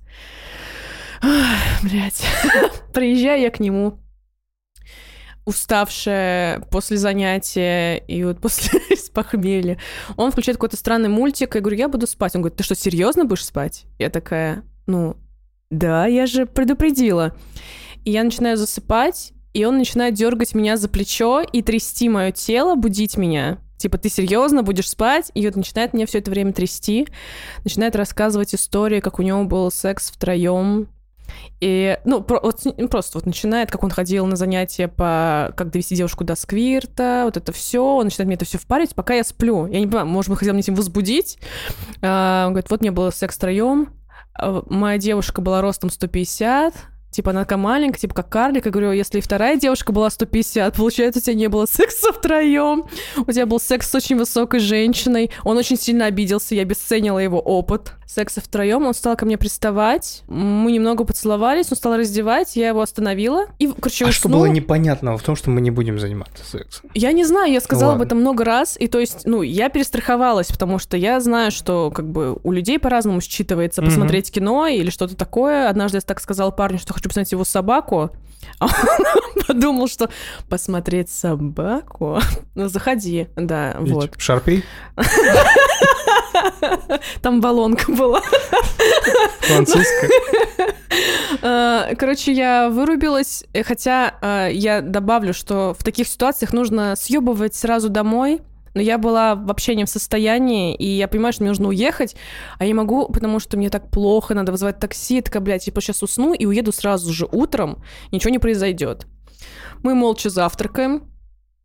[1.84, 2.24] Блять.
[2.94, 4.00] Приезжаю я к нему,
[5.46, 8.80] уставшая после занятия и вот после
[9.14, 9.78] похмелья.
[10.16, 12.36] Он включает какой-то странный мультик, я говорю, я буду спать.
[12.36, 13.86] Он говорит, ты что, серьезно будешь спать?
[13.98, 15.18] Я такая, ну,
[15.70, 17.36] да, я же предупредила.
[18.10, 22.74] И я начинаю засыпать, и он начинает дергать меня за плечо и трясти мое тело,
[22.74, 23.60] будить меня.
[23.78, 25.32] Типа, ты серьезно будешь спать?
[25.36, 27.08] И вот начинает меня все это время трясти,
[27.64, 30.88] начинает рассказывать истории, как у него был секс втроем
[31.60, 35.96] и, ну, про, вот, просто вот начинает, как он ходил на занятия по как довести
[35.96, 39.68] девушку до сквирта, вот это все, он начинает мне это все впарить, пока я сплю.
[39.68, 41.38] Я не понимаю, может быть, хотел меня этим возбудить.
[42.02, 43.94] А, он говорит, вот мне было секс втроем,
[44.34, 46.74] а, моя девушка была ростом 150,
[47.12, 48.66] Типа, она такая маленькая, типа, как карлик.
[48.66, 52.86] Я говорю, если вторая девушка была 150, получается, у тебя не было секса втроем.
[53.18, 55.32] У тебя был секс с очень высокой женщиной.
[55.44, 57.94] Он очень сильно обиделся, я обесценила его опыт.
[58.06, 60.24] Секса втроем, он стал ко мне приставать.
[60.28, 63.46] Мы немного поцеловались, он стал раздевать, я его остановила.
[63.60, 64.12] И, короче, а уснул.
[64.14, 66.90] что было непонятного в том, что мы не будем заниматься сексом?
[66.96, 68.02] Я не знаю, я сказала Ладно.
[68.04, 71.92] об этом много раз, и то есть, ну, я перестраховалась, потому что я знаю, что
[71.92, 73.90] как бы у людей по-разному считывается Мгм.
[73.90, 75.70] посмотреть кино или что-то такое.
[75.70, 78.12] Однажды я так сказала парню, что хочу посмотреть его собаку,
[78.60, 78.66] а
[79.36, 80.10] он подумал, что
[80.50, 82.20] посмотреть собаку?
[82.56, 84.14] Ну, заходи, да, вот.
[84.18, 84.64] Шарпей?
[87.22, 88.22] Там баллонка была.
[89.42, 90.10] Французская?
[91.42, 97.56] Э, Короче, я вырубилась, э, хотя э, я добавлю, что в таких ситуациях нужно съебывать
[97.56, 98.42] сразу домой,
[98.74, 102.16] но я была вообще не в состоянии, и я понимаю, что мне нужно уехать,
[102.58, 106.04] а я могу, потому что мне так плохо, надо вызывать такси, такая, блядь, типа сейчас
[106.04, 109.08] усну и уеду сразу же утром, ничего не произойдет.
[109.84, 111.04] Мы молча завтракаем,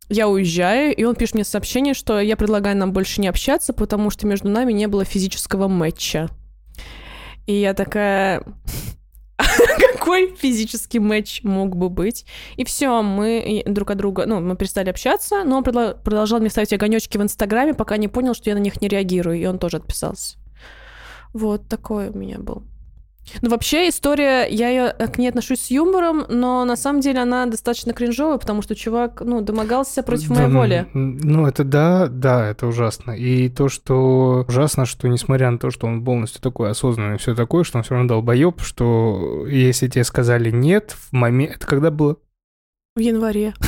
[0.09, 4.09] я уезжаю, и он пишет мне сообщение, что я предлагаю нам больше не общаться, потому
[4.09, 6.29] что между нами не было физического матча.
[7.47, 8.43] И я такая...
[10.05, 12.27] Какой физический матч мог бы быть?
[12.57, 16.51] И все, мы и друг от друга, ну, мы перестали общаться, но он продолжал мне
[16.51, 19.57] ставить огонечки в Инстаграме, пока не понял, что я на них не реагирую, и он
[19.57, 20.37] тоже отписался.
[21.33, 22.61] Вот такой у меня был.
[23.41, 27.45] Ну, вообще, история, я ее к ней отношусь с юмором, но на самом деле она
[27.45, 30.87] достаточно кринжовая, потому что чувак, ну, домогался против Да, моей ну, воли.
[30.93, 33.11] Ну, это да, да, это ужасно.
[33.11, 37.63] И то, что ужасно, что несмотря на то, что он полностью такой осознанный, все такое,
[37.63, 41.55] что он все равно долбоеб, что если тебе сказали нет в момент...
[41.55, 42.17] Это когда было?
[42.95, 43.53] В январе.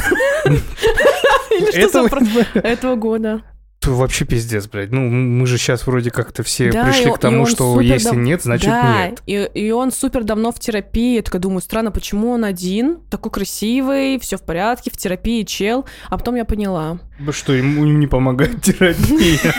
[2.53, 3.43] Этого года.
[3.87, 4.91] То вообще пиздец, блядь.
[4.91, 8.17] Ну, мы же сейчас вроде как-то все Да, пришли и- к тому, что если дав-
[8.17, 9.23] нет, значит да, нет.
[9.25, 11.15] И, и он супер давно в терапии.
[11.15, 15.85] Я такая думаю, странно, почему он один, такой красивый, все в порядке, в терапии чел.
[16.09, 16.99] А потом я поняла.
[17.31, 19.55] Что ему не помогает терапия.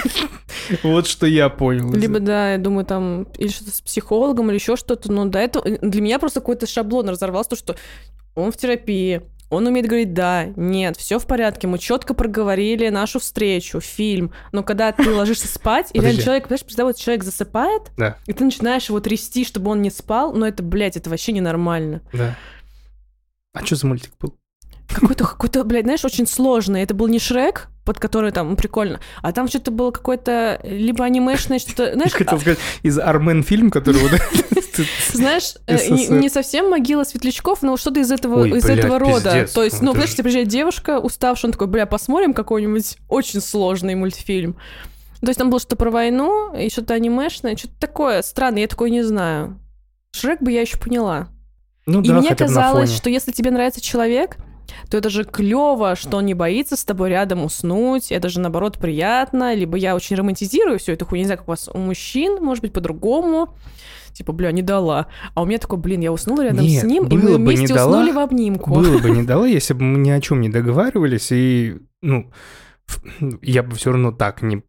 [0.82, 1.90] Вот что я понял.
[1.94, 5.10] Либо, да, я думаю, там, или что-то с психологом, или еще что-то.
[5.10, 7.76] Но до этого для меня просто какой-то шаблон разорвался, то, что
[8.34, 13.18] он в терапии, он умеет говорить да, нет, все в порядке, мы четко проговорили нашу
[13.18, 14.32] встречу, фильм.
[14.52, 18.16] Но когда ты ложишься спать, и реально человек, понимаешь, представь, вот человек засыпает, Да.
[18.26, 22.02] и ты начинаешь его трясти, чтобы он не спал, но это, блядь, это вообще ненормально.
[22.12, 22.36] Да.
[23.54, 24.34] А что за мультик был?
[24.88, 26.82] Какой-то, какой-то, блядь, знаешь, очень сложный.
[26.82, 31.58] Это был не Шрек, под который там прикольно, а там что-то было какое-то либо анимешное,
[31.58, 34.12] что-то, знаешь, Я хотел сказать, из Армен фильм, который вот...
[35.12, 39.46] Знаешь, э, не, совсем могила светлячков, но что-то из этого, из этого рода.
[39.52, 43.94] То есть, Ну, это тебе приезжает девушка, уставшая, он такой, бля, посмотрим какой-нибудь очень сложный
[43.94, 44.56] мультфильм.
[45.20, 48.90] То есть там было что-то про войну, и что-то анимешное, что-то такое странное, я такое
[48.90, 49.60] не знаю.
[50.12, 51.28] Шрек бы я еще поняла.
[51.86, 54.36] Ну и да, мне казалось, что если тебе нравится человек,
[54.90, 58.12] то это же клево, что он не боится с тобой рядом уснуть.
[58.12, 59.54] Это же наоборот приятно.
[59.54, 61.22] Либо я очень романтизирую всю эту хуйню.
[61.22, 63.54] Не знаю, как у вас у мужчин, может быть, по-другому.
[64.18, 65.06] Типа, бля, не дала.
[65.34, 67.68] А у меня такой, блин, я уснула рядом Нет, с ним, и мы вместе не
[67.68, 68.74] дала, уснули в обнимку.
[68.74, 72.28] Было бы не дала, если бы мы ни о чем не договаривались, и, ну,
[72.88, 73.00] ф-
[73.42, 74.64] я бы все равно так не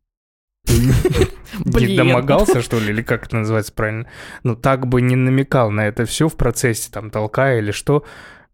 [0.68, 4.06] не домогался, что ли, или как это называется правильно,
[4.44, 8.04] ну, так бы не намекал на это все в процессе, там, толкая или что,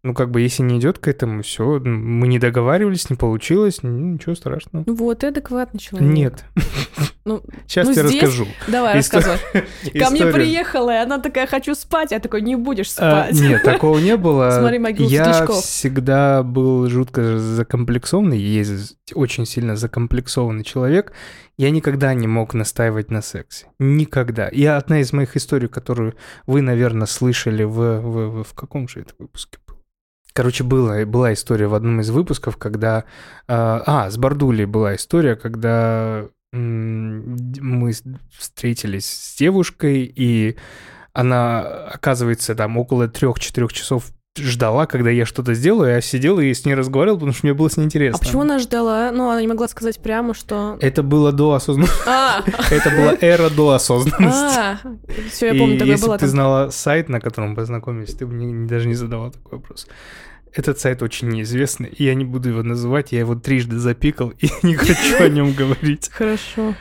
[0.02, 3.90] ну, как бы, если не идет к этому, все, мы не договаривались, не получилось, ну,
[4.14, 4.86] ничего страшного.
[4.88, 6.10] Ну вот, ты адекватный человек.
[6.10, 6.46] Нет.
[7.28, 8.48] Ну, Сейчас ну, тебе здесь расскажу.
[8.68, 9.40] Давай, Истор- рассказывай.
[10.00, 12.12] Ко мне приехала, и она такая, хочу спать.
[12.12, 13.42] Я такой, не будешь А, спать.
[13.42, 14.52] Нет, такого не было.
[14.60, 15.64] Смотри, могилу Я светлячков.
[15.66, 21.14] всегда был жутко закомплексованный, есть очень сильно закомплексованный человек.
[21.58, 23.68] Я никогда не мог настаивать на сексе.
[23.80, 24.48] Никогда.
[24.50, 26.14] И одна из моих историй, которую
[26.46, 29.78] вы, наверное, слышали в, в, в, в каком же это выпуске был?
[30.34, 33.06] Короче, была, была история в одном из выпусков, когда...
[33.48, 36.26] а, А, с Бардулей была история, когда
[36.56, 37.92] мы
[38.38, 40.58] встретились с девушкой, и
[41.14, 46.66] она, оказывается, там около трех-четырех часов ждала, когда я что-то сделаю, я сидел и с
[46.66, 48.20] ней разговаривал, потому что мне было с ней интересно.
[48.22, 49.12] А почему она ждала?
[49.12, 50.78] Ну, она не могла сказать прямо, что...
[50.82, 52.04] Это было до осознанности.
[52.06, 54.58] А, Это была эра до осознанности.
[54.58, 54.80] а,
[55.32, 58.88] все, я помню, И такое если ты знала сайт, на котором познакомились, ты бы даже
[58.88, 59.88] не задавал такой вопрос.
[60.56, 64.50] Этот сайт очень неизвестный, и я не буду его называть, я его трижды запикал и
[64.64, 66.10] не хочу о нем говорить.
[66.12, 66.74] Хорошо.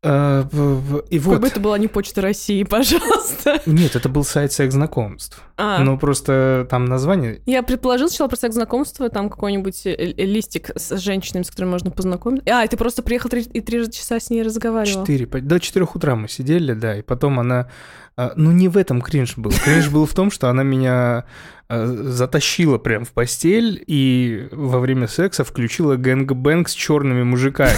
[0.00, 1.40] А, в- И Как вот.
[1.40, 3.60] бы это была не Почта России, пожалуйста.
[3.66, 5.42] Нет, это был сайт секс-знакомств.
[5.56, 7.40] А, Ну, просто там название...
[7.46, 11.72] я предположил сначала про секс знакомство, там какой-нибудь э, э, листик с женщинами, с которыми
[11.72, 12.44] можно познакомиться.
[12.48, 15.02] А, и ты просто приехал три- и три часа с ней разговаривал.
[15.04, 17.68] Четыре, до четырех утра мы сидели, да, и потом она...
[18.16, 19.50] а, Ну, не в этом кринж был.
[19.64, 21.24] Кринж был в том, что она меня
[21.68, 27.74] а, затащила прям в постель и во время секса включила gangbang с черными мужиками.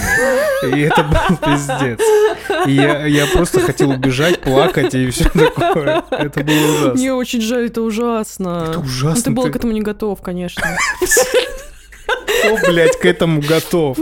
[0.63, 1.99] И это был пиздец.
[2.67, 6.03] И я, я просто хотел убежать, плакать и все такое.
[6.11, 6.93] Это было ужасно.
[6.93, 8.65] Мне очень жаль, это ужасно.
[8.69, 9.23] Это Ну, ужасно.
[9.23, 10.63] ты был ты- к этому не готов, конечно.
[12.43, 13.97] Кто, блядь, к этому готов?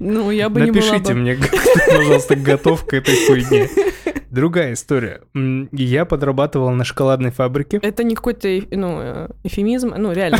[0.00, 3.68] Ну, я бы не была Напишите мне, кто, пожалуйста, готов к этой хуйне.
[4.30, 5.22] Другая история.
[5.72, 7.78] Я подрабатывал на шоколадной фабрике.
[7.82, 10.38] Это не какой-то, ну, э, эфемизм, ну, реально.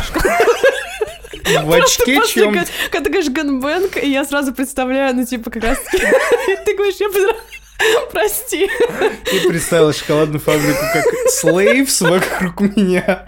[1.63, 2.53] В очке чем...
[2.53, 7.09] когда ты говоришь ганбэнг, и я сразу представляю, ну, типа, как раз Ты говоришь, я
[8.11, 8.69] Прости.
[9.25, 13.27] Ты представила шоколадную фабрику как слейвс вокруг меня.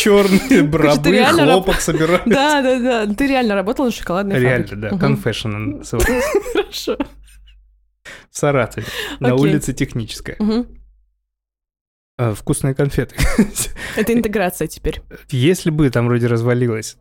[0.00, 2.22] Черные брабы, реально раб- хлопок собирают.
[2.26, 3.14] Да, да, да.
[3.14, 4.88] Ты реально работал на шоколадной Реально, фабрике.
[4.90, 4.94] да.
[4.94, 5.14] Мгм.
[5.14, 6.40] Confession называется.
[6.52, 6.98] Хорошо.
[8.30, 8.86] В Саратове.
[9.20, 10.36] На улице Техническая.
[10.38, 10.66] Мгм.
[12.18, 13.16] А, Вкусные конфеты.
[13.96, 15.00] Это интеграция теперь.
[15.30, 16.96] Если бы там вроде развалилось.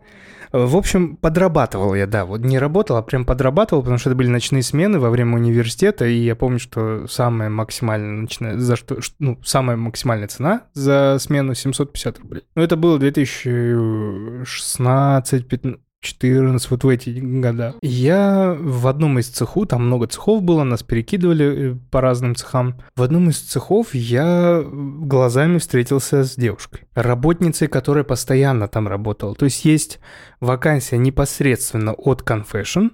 [0.52, 2.26] В общем, подрабатывал я, да.
[2.26, 6.06] Вот не работал, а прям подрабатывал, потому что это были ночные смены во время университета,
[6.06, 11.56] и я помню, что самая максимальная ночная, за что, ну, самая максимальная цена за смену
[11.56, 12.44] 750 рублей.
[12.56, 17.76] Ну, это было 2016, 15, 14, вот в эти года.
[17.82, 22.80] Я в одном из цеху, там много цехов было, нас перекидывали э, по разным цехам.
[22.96, 29.36] В одном из цехов я глазами встретился с девушкой, работницей, которая постоянно там работала.
[29.36, 30.00] То есть есть
[30.40, 32.92] вакансия непосредственно от Confession,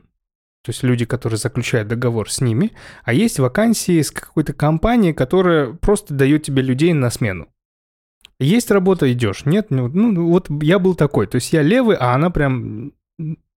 [0.63, 2.71] то есть люди, которые заключают договор с ними,
[3.03, 7.49] а есть вакансии с какой-то компанией, которая просто дает тебе людей на смену.
[8.43, 9.45] Есть работа, идешь.
[9.45, 11.27] Нет, ну, ну, вот я был такой.
[11.27, 12.91] То есть я левый, а она прям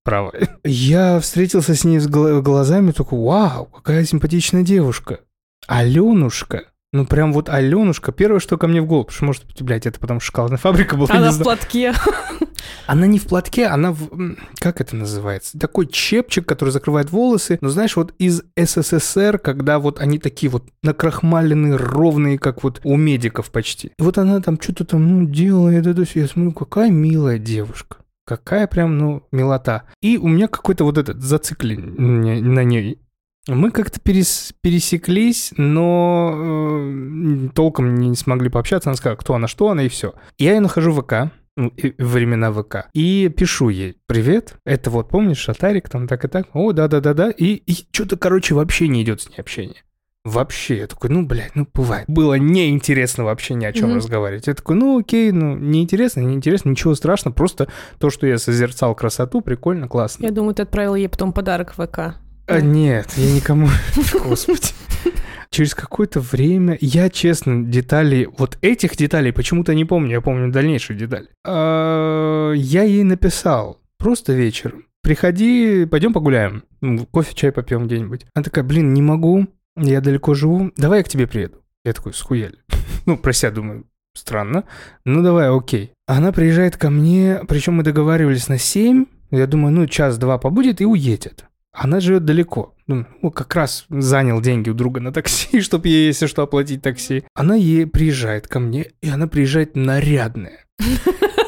[0.05, 0.49] правая.
[0.64, 5.20] Я встретился с ней с гла- глазами, такой, вау, какая симпатичная девушка.
[5.66, 6.64] Аленушка.
[6.92, 8.12] Ну, прям вот Аленушка.
[8.12, 10.96] Первое, что ко мне в голову, потому что, может, блядь, это потому что шоколадная фабрика
[10.96, 11.92] была, Она в платке.
[12.87, 14.37] Она не в платке, она в...
[14.59, 15.59] Как это называется?
[15.59, 17.59] Такой чепчик, который закрывает волосы.
[17.61, 22.96] Но знаешь, вот из СССР, когда вот они такие вот накрахмаленные, ровные, как вот у
[22.96, 23.88] медиков почти.
[23.99, 26.20] И вот она там что-то там, ну, делает это всё.
[26.20, 27.99] Я смотрю, какая милая девушка.
[28.25, 29.85] Какая прям, ну, милота.
[30.03, 32.99] И у меня какой-то вот этот зациклен на ней.
[33.49, 38.90] Мы как-то перес- пересеклись, но э, толком не смогли пообщаться.
[38.90, 40.14] Она сказала, кто она, что она, и все.
[40.38, 45.88] Я ее нахожу в ВК, времена ВК, и пишу ей, привет, это вот, помнишь, Шатарик,
[45.88, 49.37] там так и так, о, да-да-да-да, и, и что-то, короче, вообще не идет с ней
[49.38, 49.83] общение.
[50.25, 52.05] Вообще, я такой, ну, блядь, ну, бывает.
[52.09, 53.99] Было неинтересно вообще ни о чем Мгм.
[53.99, 54.49] разговаривать.
[54.49, 57.69] Я такой, ну, окей, ну, неинтересно, неинтересно, ничего страшного, просто
[58.01, 60.25] то, что я созерцал красоту, прикольно, классно.
[60.25, 62.16] Я думаю, ты отправил ей потом подарок в ВК.
[62.49, 63.69] А, нет, я никому...
[64.25, 64.69] Господи.
[65.50, 70.96] Через какое-то время я, честно, деталей, вот этих деталей почему-то не помню, я помню дальнейшие
[70.98, 71.28] детали.
[71.44, 74.85] А, Я ей написал просто вечером.
[75.02, 76.64] Приходи, пойдем погуляем.
[77.12, 78.26] Кофе, чай попьем где-нибудь.
[78.35, 81.62] Она такая, блин, не могу, я далеко живу, давай я к тебе приеду.
[81.85, 82.59] Я такой, схуяли.
[83.06, 84.64] Ну, про себя думаю, странно.
[85.04, 85.92] Ну, давай, окей.
[86.09, 89.06] Она приезжает ко мне, причем мы договаривались на 7.
[89.30, 91.44] Я думаю, ну, час-два побудет и уедет.
[91.76, 92.74] Она живет далеко.
[92.86, 96.82] Думаю, Ну, как раз занял деньги у друга на такси, чтобы ей, если что, оплатить
[96.82, 97.24] такси.
[97.34, 100.64] Она ей приезжает ко мне, и она приезжает нарядная.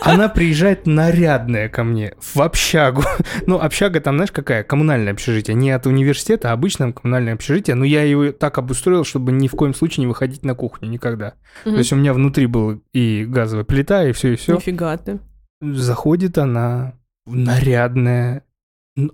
[0.00, 3.02] Она приезжает нарядная ко мне в общагу.
[3.46, 4.62] Ну, общага там, знаешь, какая?
[4.62, 5.54] Коммунальное общежитие.
[5.54, 7.76] Не от университета, а обычное коммунальное общежитие.
[7.76, 11.34] Но я ее так обустроил, чтобы ни в коем случае не выходить на кухню никогда.
[11.64, 11.74] Мгм.
[11.74, 14.56] То есть у меня внутри была и газовая плита, и все, и все.
[14.56, 15.18] Нифига ты.
[15.60, 16.94] Заходит она,
[17.26, 18.44] нарядная.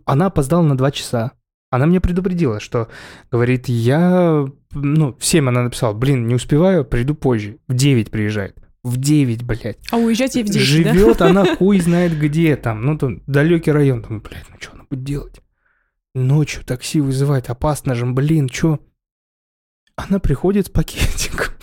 [0.05, 1.33] Она опоздала на два часа.
[1.71, 2.89] Она мне предупредила, что,
[3.33, 4.47] говорит, я...
[4.73, 7.59] Ну, в 7 она написала, блин, не успеваю, приду позже.
[7.67, 8.57] В 9 приезжает.
[8.85, 9.79] В 9, блядь.
[9.91, 10.93] А уезжать ей в 10, да?
[10.93, 12.85] Живет она хуй знает где там.
[12.85, 14.03] Ну, там далекий район.
[14.03, 15.41] Думаю, блядь, ну что она будет делать?
[16.15, 18.79] Ночью такси вызывает, опасно же, блин, что?
[19.97, 21.54] Она приходит с пакетиком.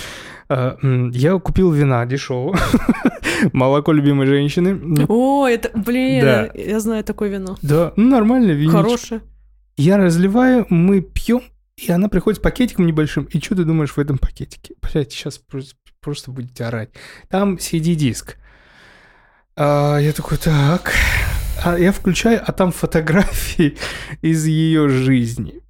[0.84, 2.58] М, Я купил вина дешевого.
[3.54, 5.06] Молоко любимой женщины.
[5.08, 6.50] О, это, блин, Да.
[6.54, 7.58] я знаю такое вино.
[7.62, 8.78] Да, ну нормально, виничко.
[8.84, 9.22] Хорошее.
[9.78, 11.42] Я разливаю, мы пьем,
[11.78, 13.24] и она приходит с пакетиком небольшим.
[13.26, 14.76] И что ты думаешь в этом пакетике?
[14.82, 16.90] Блять, сейчас просто, просто будете орать.
[17.30, 18.36] Там CD-диск.
[19.56, 20.92] А, я такой, так.
[21.64, 23.78] А я включаю, а там фотографии
[24.22, 25.62] из ее жизни.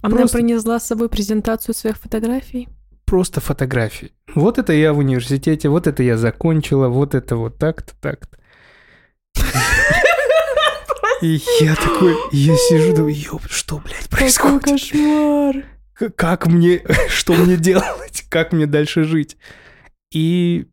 [0.00, 2.68] Она Просто- принесла с собой презентацию своих фотографий.
[3.12, 4.12] Просто фотографии.
[4.34, 8.38] Вот это я в университете, вот это я закончила, вот это вот так-то, так-то.
[11.20, 14.62] И я такой, я сижу, думаю, ёб, что, блядь, Какой происходит?
[14.62, 15.56] кошмар.
[15.92, 19.36] К- как мне, что мне делать, как мне дальше жить.
[20.10, 20.68] И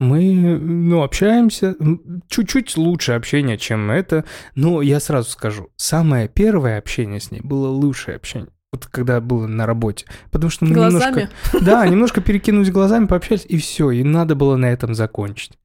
[0.00, 1.76] мы, ну, общаемся,
[2.30, 4.24] чуть-чуть лучше общение, чем это,
[4.54, 8.48] но я сразу скажу, самое первое общение с ней было лучшее общение.
[8.72, 10.06] Вот когда было на работе.
[10.30, 11.20] Потому что мы Глазами?
[11.22, 11.64] немножко...
[11.64, 13.90] Да, немножко перекинулись глазами, пообщались, и все.
[13.90, 15.58] И надо было на этом закончить.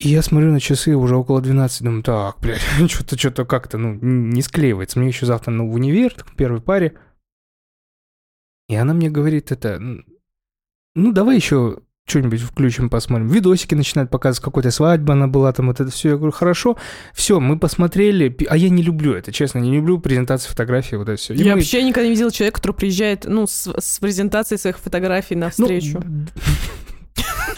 [0.00, 2.60] И я смотрю на часы, уже около 12, думаю, так, блядь,
[2.90, 4.98] что-то, что-то как-то, ну, не склеивается.
[4.98, 6.96] Мне еще завтра, ну, в универ, в первой паре.
[8.68, 10.04] И она мне говорит это, м,
[10.94, 13.28] ну, давай еще что-нибудь включим, посмотрим.
[13.28, 16.10] Видосики начинают показывать, какой-то свадьба она была, там вот это все.
[16.10, 16.76] Я говорю, хорошо,
[17.12, 18.34] все, мы посмотрели.
[18.48, 21.34] А я не люблю это, честно, не люблю презентации фотографий, вот это все.
[21.34, 25.46] Я вообще никогда не видела человека, который приезжает, ну, с, с презентацией своих фотографий на
[25.46, 26.02] Ну, встречу.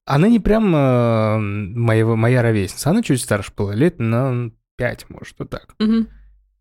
[0.05, 5.37] Она не прям э, моего, моя ровесница, она чуть старше была, лет на 5, может,
[5.39, 5.75] вот так.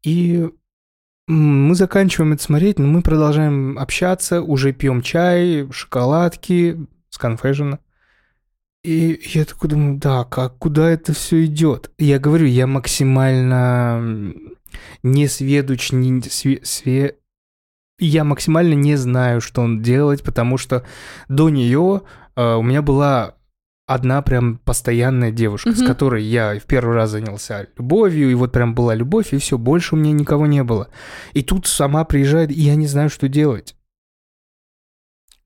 [0.04, 0.48] И
[1.28, 6.88] мы заканчиваем это смотреть, но мы продолжаем общаться, уже пьем чай, шоколадки
[7.20, 7.80] с конфешена.
[8.84, 11.92] И я такой думаю, да, как, куда это все идет?
[11.98, 14.34] Я говорю, я максимально
[15.04, 17.16] не сведущ, не све- све-
[18.00, 20.86] я максимально не знаю, что он делать, потому что
[21.28, 22.04] до нее
[22.38, 23.36] э, у меня была
[23.86, 25.88] одна прям постоянная девушка, с Мгм.
[25.88, 29.96] которой я в первый раз занялся любовью, и вот прям была любовь, и все, больше
[29.96, 30.88] у меня никого не было.
[31.34, 33.76] И тут сама приезжает, и я не знаю, что делать.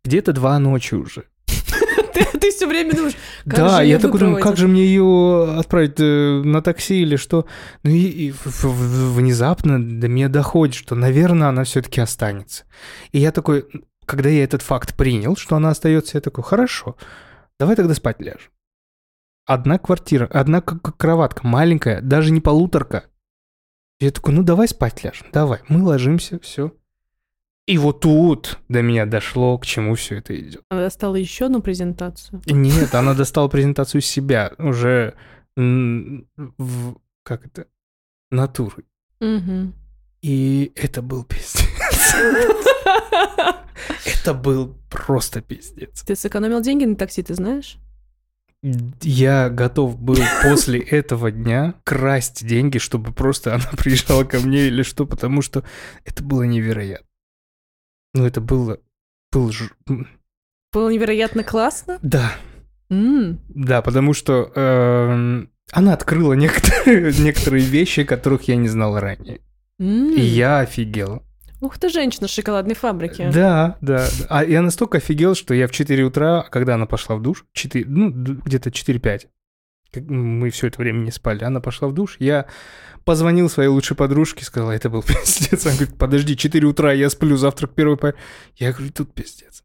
[0.04, 1.24] Где-то два ночи уже.
[2.44, 5.98] Ты, все время думаешь, как да, же я такой думаю, как же мне ее отправить
[5.98, 7.46] э, на такси или что?
[7.84, 12.66] Ну и, и внезапно до меня доходит, что, наверное, она все-таки останется.
[13.14, 13.66] И я такой,
[14.06, 16.98] когда я этот факт принял, что она остается, я такой, хорошо,
[17.62, 18.52] давай тогда спать ляжем.
[19.46, 23.06] Одна квартира, одна кроватка, маленькая, даже не полуторка.
[24.02, 25.62] Я такой, ну давай спать ляжем, давай.
[25.70, 26.74] Мы ложимся, все.
[27.66, 30.64] И вот тут до меня дошло, к чему все это идет.
[30.70, 32.42] Она достала еще одну презентацию.
[32.46, 35.14] Нет, она достала презентацию себя уже
[35.56, 36.96] в...
[37.24, 37.68] Как это?
[38.32, 38.84] Натуры.
[39.22, 39.74] Мгм.
[40.22, 42.16] И это был пиздец.
[44.06, 46.04] Это был просто пиздец.
[46.04, 47.78] Ты сэкономил деньги на такси, ты знаешь?
[49.02, 54.84] Я готов был после этого дня красть деньги, чтобы просто она приезжала ко мне или
[54.84, 55.64] что, потому что
[56.06, 57.08] это было невероятно.
[58.14, 58.80] Ну, это было...
[59.32, 59.72] Был ж-
[60.72, 62.00] Было невероятно классно.
[62.02, 62.34] Да,
[62.90, 63.40] М.
[63.50, 69.42] Да, потому что эм, она открыла некоторые, некоторые вещи, которых я не знал ранее.
[69.80, 70.14] М.
[70.14, 71.24] И я офигел.
[71.62, 73.30] Ух ты, женщина с шоколадной фабрики.
[73.34, 74.06] Да, да.
[74.20, 74.26] да.
[74.30, 77.86] А я настолько офигел, что я в 4 утра, когда она пошла в душ, 4,
[77.88, 79.30] ну, где-то 4-5, как
[80.02, 82.46] мы все это время не спали, она пошла в душ, я
[83.06, 85.66] позвонил своей лучшей подружке, сказал, это был пиздец.
[85.66, 88.14] Она говорит, подожди, 4 утра, я сплю, завтрак первый по...
[88.56, 89.64] Я говорю, тут пиздец.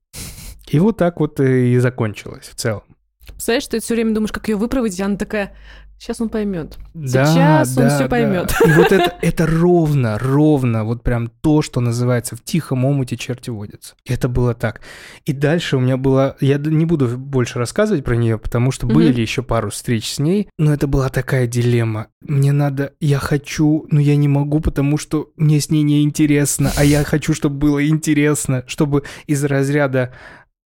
[0.69, 2.83] И вот так вот и закончилось в целом.
[3.27, 5.57] Представляешь, ты все время думаешь, как ее выпроводить, она такая,
[5.99, 6.79] сейчас он поймет.
[6.95, 8.09] Да, Сейчас он да, всё да.
[8.09, 8.55] поймёт.
[8.65, 13.51] И вот это, это ровно, ровно, вот прям то, что называется в тихом омуте черти
[13.51, 13.95] водятся.
[14.07, 14.81] Это было так.
[15.25, 16.37] И дальше у меня было...
[16.41, 18.95] Я не буду больше рассказывать про нее, потому что Мгм.
[18.95, 22.09] были еще пару встреч с ней, но это была такая дилемма.
[22.21, 22.93] Мне надо...
[23.01, 27.05] Я хочу, но я не могу, потому что мне с ней не интересно, а я
[27.05, 30.13] хочу, чтобы было интересно, чтобы из разряда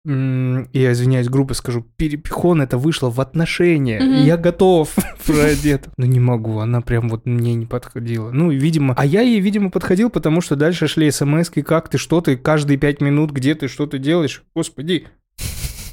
[0.04, 4.00] я извиняюсь, грубо скажу, перепихон это вышло в отношения.
[4.00, 4.24] Мгм.
[4.24, 4.96] Я готов
[5.28, 5.92] этого.
[5.96, 8.30] Но не могу, она прям вот мне не подходила.
[8.30, 8.94] Ну, и, видимо...
[8.96, 12.78] А я ей, видимо, подходил, потому что дальше шли смс как ты, что ты, каждые
[12.78, 14.44] пять минут, где ты, что ты делаешь.
[14.54, 15.06] Господи.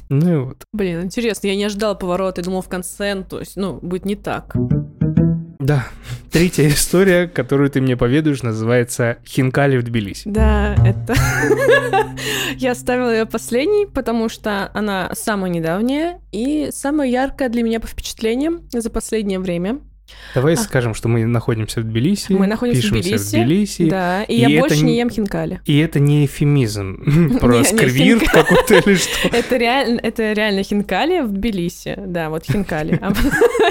[0.08, 0.62] Ну и вот.
[0.72, 4.04] Блин, интересно, я не ожидала поворота, я думала в конце, ну, то есть, ну, будет
[4.04, 4.54] не так.
[5.58, 5.86] Да.
[6.30, 10.28] Третья история, которую ты мне поведаешь, называется «Хинкали в Тбилиси».
[10.28, 11.14] Да, это...
[12.56, 17.86] Я оставила ее последней, потому что она самая недавняя и самая яркая для меня по
[17.86, 19.80] впечатлениям за последнее время.
[20.34, 20.56] Давай А.
[20.56, 22.32] скажем, что мы находимся в Тбилиси.
[22.32, 23.26] Мы находимся в пишемся Тбилиси.
[23.26, 23.90] в Тбилиси.
[23.90, 25.60] Да, и, И я больше не ем хинкали.
[25.64, 28.42] И это не эфемизм про сквирт хинкали.
[28.44, 29.28] какой-то или что.
[29.36, 31.94] Это реально, это реально хинкали в Тбилиси.
[32.06, 33.00] Да, вот хинкали.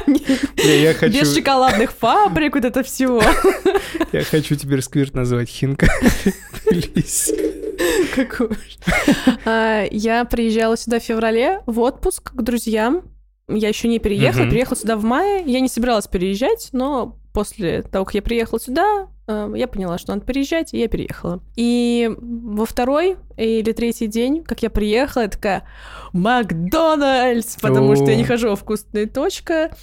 [1.07, 3.21] Без шоколадных фабрик, вот это всего.
[4.11, 5.87] я хочу теперь сквирт назвать хинка.
[6.65, 7.35] Тбилиси.
[8.15, 8.49] Какой.
[9.45, 13.03] А, Я приезжала сюда в феврале в отпуск к друзьям.
[13.47, 14.49] Я еще не переехала, Мгм.
[14.51, 15.43] приехала сюда в мае.
[15.45, 20.13] Я не собиралась переезжать, но после того, как я приехала сюда, э, я поняла, что
[20.13, 21.43] надо переезжать, и я переехала.
[21.55, 25.67] И во второй или третий день, как я приехала, я такая,
[26.13, 29.75] Макдональдс, потому что я не хожу во вкусная точка.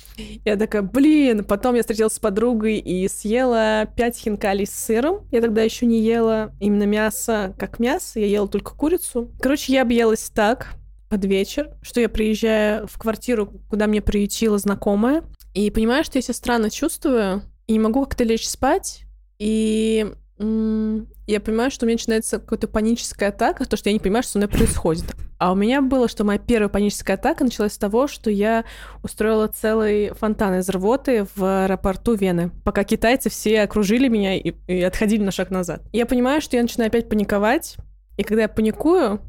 [0.45, 5.21] Я такая, блин, потом я встретилась с подругой и съела пять хинкалей с сыром.
[5.31, 9.31] Я тогда еще не ела именно мясо как мясо, я ела только курицу.
[9.41, 10.75] Короче, я объелась так
[11.13, 16.23] под вечер, что я приезжаю в квартиру, куда меня приютила знакомая, и понимаю, что я
[16.23, 19.03] себя странно чувствую, и не могу как-то лечь спать,
[19.39, 24.23] и я понимаю, что у меня начинается какая-то паническая атака, то, что я не понимаю,
[24.23, 25.05] что со мной происходит.
[25.37, 28.65] А у меня было, что моя первая паническая атака началась с того, что я
[29.03, 34.83] устроила целый фонтан из рвоты в аэропорту Вены, пока китайцы все окружили меня и, и
[34.83, 35.83] отходили на шаг назад.
[35.93, 37.77] Я понимаю, что я начинаю опять паниковать,
[38.17, 39.21] и когда я паникую,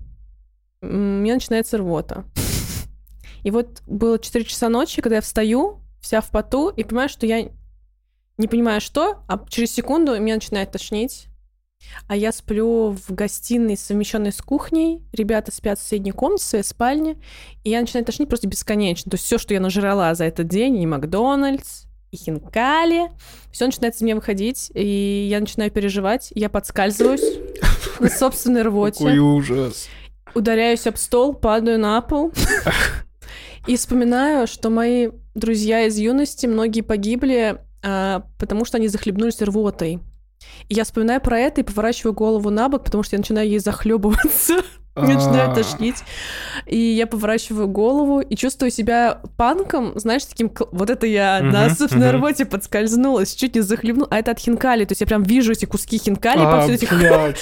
[0.83, 2.25] у меня начинается рвота.
[3.43, 7.25] И вот было 4 часа ночи, когда я встаю, вся в поту, и понимаю, что
[7.25, 7.49] я
[8.37, 11.27] не понимаю, что, а через секунду меня начинает тошнить.
[12.07, 15.01] А я сплю в гостиной, совмещенной с кухней.
[15.11, 17.17] Ребята спят в соседней комнате, в своей спальне.
[17.65, 19.11] И я начинаю тошнить просто бесконечно.
[19.11, 23.11] То есть все, что я нажрала за этот день, и Макдональдс, и хинкали,
[23.51, 27.39] все начинает из меня выходить, и я начинаю переживать, я подскальзываюсь
[27.99, 29.87] на собственной рвоте Какой ужас.
[30.35, 32.31] Ударяюсь об стол, падаю на пол
[33.67, 39.99] и вспоминаю, что мои друзья из юности, многие погибли, а, потому что они захлебнулись рвотой.
[40.69, 43.59] И я вспоминаю про это и поворачиваю голову на бок, потому что я начинаю ей
[43.59, 44.57] захлебываться.
[44.95, 46.03] Начинаю А, тошнить.
[46.67, 50.51] И я поворачиваю голову и чувствую себя панком, знаешь, таким...
[50.71, 54.07] Вот это я на собственной работе подскользнулась, чуть не захлебнула.
[54.11, 54.85] А это от хинкали.
[54.85, 57.39] То есть я прям вижу эти куски хинкали а, повсюду, этих блядь.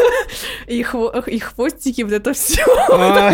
[0.66, 2.64] и, хво- и хвостики, вот это все.
[2.90, 3.32] А.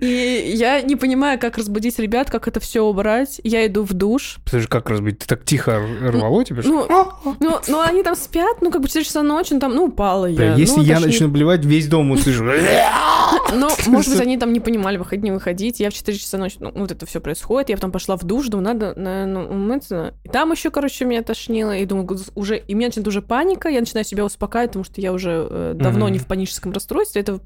[0.00, 3.40] И я не понимаю, как разбудить ребят, как это все убрать.
[3.42, 4.38] Я иду в душ.
[4.44, 5.20] Подожди, как разбить?
[5.20, 6.46] Ты так тихо рвало ли?
[6.64, 6.86] Ну,
[7.40, 10.26] ну, ну, они там спят, ну, как бы 4 часа ночи, ну, там, ну, упала
[10.26, 10.54] я.
[10.54, 12.44] Если ну, я начну блевать, весь дом услышу.
[13.52, 15.80] Ну, может быть, они там не понимали, выходить, не выходить.
[15.80, 17.68] Я в 4 часа ночи, ну, вот это все происходит.
[17.70, 20.14] Я потом пошла в душ, думаю, надо, наверное, умыться.
[20.24, 21.76] И там еще, короче, меня тошнило.
[21.76, 23.68] И думаю, уже, и меня начинает уже паника.
[23.68, 26.12] Я начинаю себя успокаивать, потому что я уже э, давно Мгм.
[26.14, 27.22] не в паническом расстройстве.
[27.22, 27.40] Это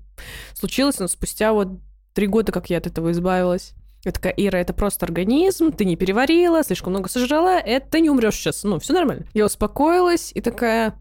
[0.55, 1.69] случилось, но спустя вот
[2.15, 3.73] три года, как я от этого избавилась.
[4.05, 8.11] Я такая, Ира, это просто организм, ты не переварила, слишком много сожрала, это ты не
[8.11, 9.27] умрешь сейчас, ну, все нормально.
[9.33, 10.95] Я успокоилась и такая,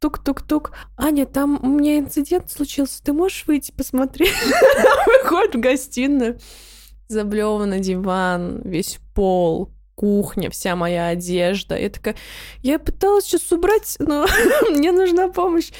[0.00, 0.72] тук-тук-тук.
[0.96, 4.32] Аня, там у меня инцидент случился, ты можешь выйти посмотреть?
[5.06, 6.38] Выходит в гостиную,
[7.08, 11.76] заблеванный диван, весь пол, кухня, вся моя одежда.
[11.76, 12.14] Я такая,
[12.62, 14.26] я пыталась сейчас убрать, но
[14.70, 15.70] мне нужна помощь.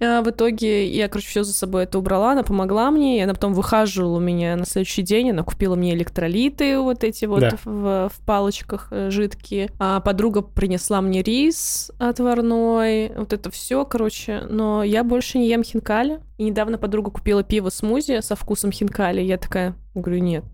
[0.00, 3.34] А в итоге я, короче, все за собой это убрала, она помогла мне, и она
[3.34, 7.50] потом выхаживала меня на следующий день, она купила мне электролиты вот эти вот Да.
[7.64, 9.70] в, в палочках э, жидкие.
[9.80, 14.42] А подруга принесла мне рис отварной, вот это все, короче.
[14.48, 16.20] Но я больше не ем хинкали.
[16.38, 19.22] И недавно подруга купила пиво смузи со вкусом хинкали.
[19.22, 20.44] Я такая, говорю, нет.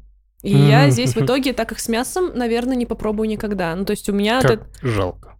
[0.42, 3.74] И я здесь в итоге, так как с мясом, наверное, не попробую никогда.
[3.76, 4.40] Ну, то есть у меня...
[4.40, 5.36] Как жалко.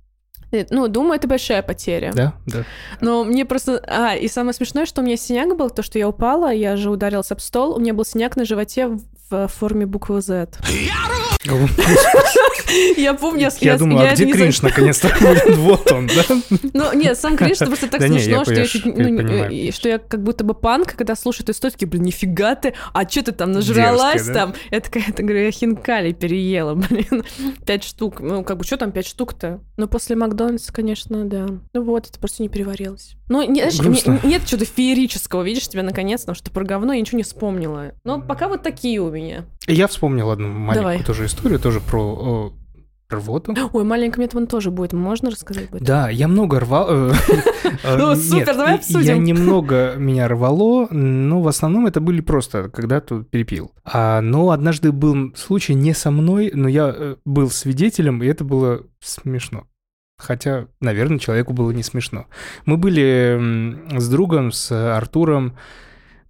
[0.53, 2.13] это- ну, думаю, это большая потеря.
[2.15, 2.65] Да, да.
[3.01, 3.83] Но мне просто...
[3.87, 6.91] А, и самое смешное, что у меня синяк был, то, что я упала, я же
[6.91, 8.97] ударилась об стол, у меня был синяк на животе
[9.31, 10.51] в, форме буквы Z.
[10.69, 10.95] Я
[13.15, 15.09] помню, Я думаю, а где кринж наконец-то?
[15.57, 16.23] Вот он, да?
[16.73, 18.67] Ну, нет, сам кринж, это просто так смешно, я что я я
[19.89, 23.33] я как будто бы панк, когда слушаю эту историю, блин, нифига ты, а что ты
[23.33, 24.55] там нажралась там?
[24.71, 27.25] Я такая, это, говорю, я хинкали переела, блин,
[27.67, 28.21] пять штук.
[28.21, 29.61] Ну, как бы, что там пять штук-то?
[29.77, 31.47] Ну, после Макдональдса, конечно, да.
[31.73, 33.17] Ну вот, это просто не переварилось.
[33.33, 34.21] Ну, не- знаешь, Грустно.
[34.23, 37.93] не- нет чего-то феерического, видишь, тебя наконец, потому что про говно я ничего не вспомнила.
[38.05, 39.47] Но пока вот такие у меня.
[39.67, 41.03] Я вспомнил одну маленькую Давай.
[41.03, 42.53] тоже историю, тоже про
[43.11, 43.55] э, рвоту.
[43.73, 45.87] Ой, маленький мне вон тоже будет, можно рассказать этом?
[45.87, 46.87] Да, я много рвал.
[46.91, 47.13] э,
[47.85, 49.01] э, Ну, нет, супер, давай обсудим.
[49.15, 53.73] Я немного меня рвало, но в основном это были просто, когда тут перепил.
[53.85, 58.45] А, но однажды был случай не со мной, но я э, был свидетелем, и это
[58.45, 59.65] было смешно.
[60.23, 62.27] Хотя, наверное, человеку было не смешно.
[62.65, 65.57] Мы были с другом, с Артуром,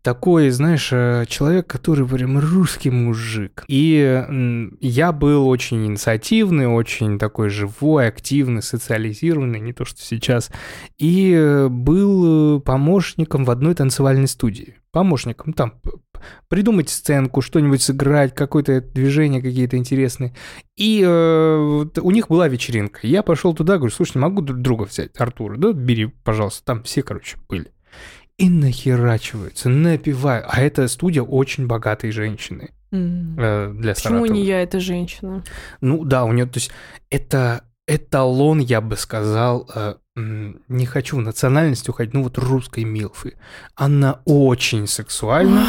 [0.03, 3.65] такой, знаешь, э, человек, который прям русский мужик.
[3.69, 10.51] И я был очень инициативный, очень такой живой, активный, социализированный, не то что сейчас.
[10.99, 14.75] И э, был э, помощником в одной танцевальной студии.
[14.91, 15.75] Помощником, там,
[16.49, 20.35] придумать сценку, что-нибудь сыграть, какое-то движение какие-то интересные.
[20.77, 23.01] И э, у них была вечеринка.
[23.07, 25.57] Я пошел туда, говорю, слушай, не могу друг друга взять, Артура?
[25.57, 26.65] Да, бери, пожалуйста.
[26.65, 27.73] Там все, короче, были.
[28.39, 30.47] И нахерачиваются, напивают.
[30.49, 34.27] А эта студия очень богатые женщины э, для Почему Саратова.
[34.27, 35.45] не я, эта женщина?
[35.81, 36.71] Ну да, у нее, то есть,
[37.11, 43.35] это эталон, я бы сказал, э, не хочу в национальность уходить, ну вот русской милфы.
[43.75, 45.67] Она очень сексуальна,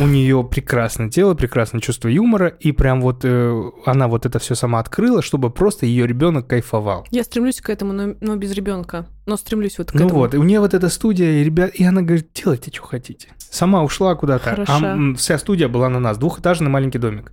[0.00, 4.54] у нее прекрасное тело, прекрасное чувство юмора, и прям вот э, она вот это все
[4.54, 7.06] сама открыла, чтобы просто ее ребенок кайфовал.
[7.10, 9.06] Я стремлюсь к этому, но, но без ребенка.
[9.26, 10.20] Но стремлюсь вот к Ну этому.
[10.20, 13.28] вот, и у нее вот эта студия, и ребят, и она говорит, делайте, что хотите.
[13.38, 14.98] Сама ушла куда-то, а Хороша.
[15.16, 17.32] вся студия была на нас, двухэтажный маленький домик.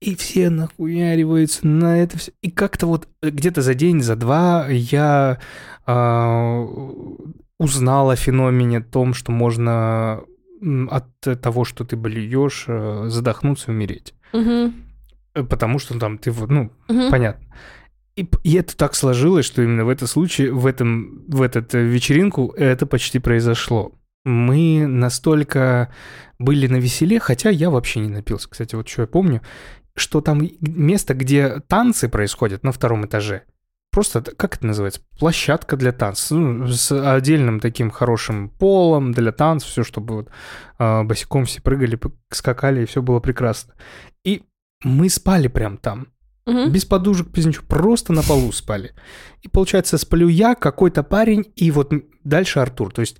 [0.00, 2.30] И все нахуяриваются на это все.
[2.42, 5.38] И как-то вот э, где-то за день, за два я
[5.86, 6.64] а,
[7.58, 10.20] узнал о феномене том, что можно
[10.90, 14.14] от того, что ты блюешь, э, задохнуться и умереть.
[15.34, 17.10] Э, Потому что там ты ну, Мгм.
[17.10, 17.46] Понятно.
[18.16, 21.82] И, и это так сложилось, что именно в этом случае, в, этом, в этот э,
[21.82, 23.92] вечеринку это почти произошло.
[24.24, 25.92] Мы настолько
[26.38, 28.48] были на веселе, хотя я вообще не напился.
[28.50, 29.42] Кстати, вот что я помню,
[29.94, 33.44] что там место, где танцы происходят на втором этаже.
[33.98, 35.00] Просто, как это называется?
[35.18, 36.30] Площадка для танцев.
[36.30, 40.30] Ну, с отдельным таким хорошим полом для танцев, все, чтобы вот
[40.78, 41.98] а, босиком все прыгали,
[42.30, 43.74] скакали, и все было прекрасно.
[44.22, 44.44] И
[44.84, 46.12] мы спали прям там.
[46.46, 46.70] Мгм.
[46.70, 48.94] Без подушек, без ничего, просто на полу спали.
[49.42, 51.92] И получается, сплю я, какой-то парень, и вот
[52.22, 52.92] дальше Артур.
[52.92, 53.16] То есть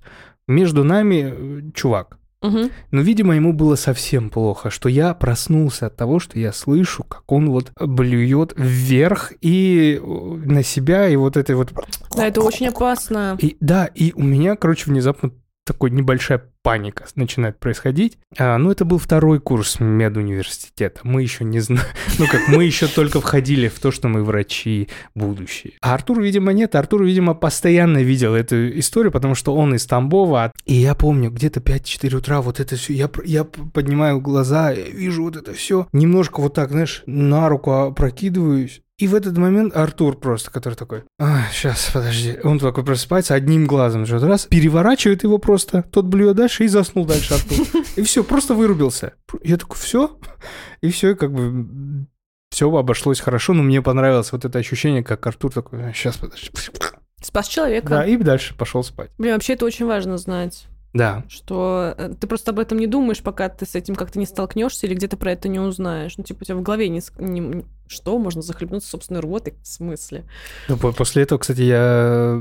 [0.46, 2.20] между нами э, чувак.
[2.40, 2.70] Мгм.
[2.92, 7.30] Но, видимо, ему было совсем плохо, что я проснулся от того, что я слышу, как
[7.32, 11.72] он вот блюет вверх и на себя, и вот это вот...
[12.16, 13.36] Да, это очень опасно.
[13.40, 15.32] И да, и у меня, короче, внезапно
[15.68, 18.18] такой небольшая паника начинает происходить.
[18.38, 21.00] А, ну, это был второй курс медуниверситета.
[21.02, 21.84] Мы еще не знаем.
[22.18, 25.74] Ну, как мы еще только входили в то, что мы врачи будущие.
[25.80, 26.74] А Артур, видимо, нет.
[26.74, 30.52] Артур, видимо, постоянно видел эту историю, потому что он из Тамбова.
[30.64, 32.92] И я помню, где-то 5-4 утра вот это все.
[32.92, 35.86] Я, я поднимаю глаза, я вижу вот это все.
[35.92, 38.82] Немножко вот так, знаешь, на руку опрокидываюсь.
[38.98, 41.04] И в этот момент Артур просто, который такой,
[41.52, 46.64] сейчас, подожди, он такой просыпается одним глазом, что раз, переворачивает его просто, тот блюет дальше
[46.64, 47.66] и заснул дальше Артур.
[47.94, 49.14] И все, просто вырубился.
[49.44, 50.18] Я такой, все?
[50.80, 52.06] И все, как бы
[52.50, 56.50] все обошлось хорошо, но мне понравилось вот это ощущение, как Артур такой, сейчас, подожди.
[57.22, 57.88] Спас человека.
[57.88, 59.10] Да, и дальше пошел спать.
[59.18, 60.66] Блин, вообще это очень важно знать.
[60.94, 64.26] Да, что э, ты просто об этом не думаешь, пока ты с этим как-то не
[64.26, 66.16] столкнешься или где-то про это не узнаешь.
[66.16, 67.02] Ну, типа, у тебя в голове не...
[67.18, 69.54] не- что, можно захлебнуться собственной рвотой?
[69.62, 70.24] В смысле?
[70.68, 72.40] Ну, по- после этого, кстати, я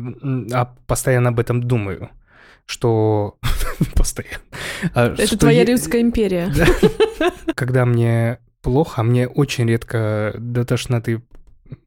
[0.53, 2.09] а, постоянно об этом думаю,
[2.65, 3.37] что...
[3.95, 4.43] Постоянно.
[4.93, 6.51] А, Это что твоя е- Римская империя.
[7.19, 7.31] Да.
[7.55, 11.23] Когда мне плохо, а мне очень редко до тошноты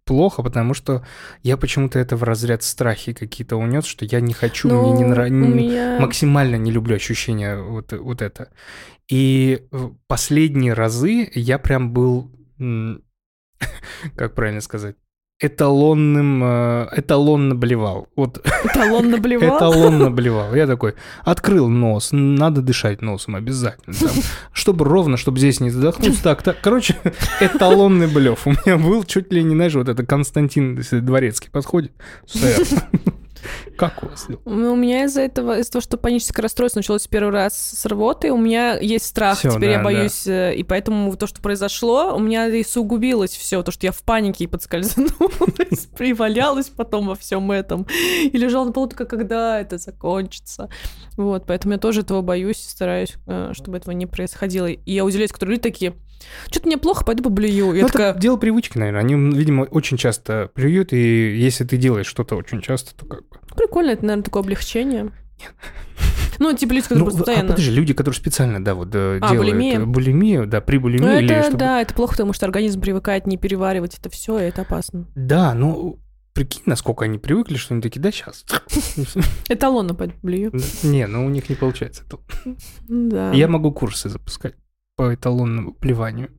[0.04, 1.04] плохо, потому что
[1.42, 5.11] я почему-то это в разряд страхи какие-то унес, что я не хочу, мне не Ну,
[5.11, 5.98] нравится, меня...
[6.00, 8.48] максимально не люблю ощущения вот, вот это.
[9.08, 9.62] И
[10.06, 12.30] последние разы я прям был,
[14.16, 14.96] как правильно сказать,
[15.40, 18.08] эталонным, э, эталонно блевал.
[18.14, 19.56] Вот Эталон наблевал?
[19.56, 20.54] Эталонно блевал.
[20.54, 20.94] Я такой,
[21.24, 23.96] открыл нос, надо дышать носом обязательно.
[23.96, 24.11] там,
[24.52, 26.22] чтобы ровно, чтобы здесь не задохнуться.
[26.22, 26.58] Так, так.
[26.61, 26.96] Короче,
[27.40, 28.46] эталонный блев.
[28.46, 31.92] У меня был чуть ли не, знаешь, вот это Константин Дворецкий подходит.
[33.41, 36.80] «Сэр, Как у вас дела?» Ну, У меня из-за этого, из-за того, что паническое расстройство
[36.80, 40.55] началось первый раз с рвоты, у меня есть страх, Всё, теперь я да, боюсь, э,
[40.55, 44.45] и поэтому то, что произошло, у меня и сугубилось все, то, что я в панике
[44.45, 47.86] и подскользнулась, привалялась потом во всем этом,
[48.22, 50.68] и лежала на полу только когда это закончится.
[51.16, 54.66] Вот, поэтому я тоже этого боюсь, стараюсь, э, чтобы этого не происходило.
[54.66, 55.95] И я удивляюсь, которые люди такие,
[56.51, 57.74] что-то мне плохо, пойду поблюю.
[57.74, 59.01] Я Ну, такая, это дело привычки, наверное.
[59.01, 63.24] Они, видимо, очень часто плюют, и если ты делаешь что-то очень часто, то как.
[63.57, 65.12] Прикольно, это, наверное, такое облегчение.
[66.39, 67.49] Ну, типа люди, которые Ну, а постоянно...
[67.51, 69.81] подожди, люди, которые специально, да, вот э, А, делают булимия?
[69.81, 71.59] булимию, да, при булимии Ну, или это, чтобы...
[71.59, 75.07] да, это плохо, потому что организм привыкает не переваривать это все, и это опасно.
[75.14, 75.99] Да, ну,
[76.33, 78.47] прикинь, насколько они привыкли, что они такие, да, сейчас.
[79.51, 80.53] Эталонно блюю.
[80.83, 82.05] Не, ну у них не получается.
[82.89, 83.33] Да.
[83.33, 84.55] Я могу курсы запускать
[84.97, 86.31] по эталонному плеванию.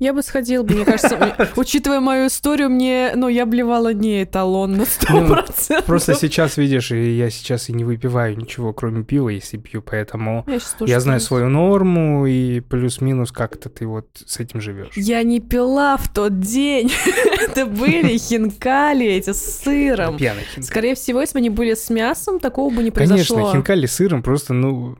[0.00, 4.72] Я бы сходил бы, мне кажется, учитывая мою историю, мне, ну, я блевала не эталон
[4.72, 5.84] на Ну, 100%.
[5.84, 10.46] Просто сейчас, видишь, я сейчас и не выпиваю ничего, кроме пива, если пью, поэтому
[10.80, 14.88] Я, знаю свою норму, и плюс-минус как-то ты вот с этим живешь.
[14.96, 16.90] Я не пила в тот день.
[17.40, 20.18] Это были хинкали эти с сыром.
[20.18, 20.44] Хинкали.
[20.62, 23.52] Скорее всего, если бы они были с мясом, такого бы не Конечно, произошло.
[23.52, 24.96] хинкали с сыром просто, ну,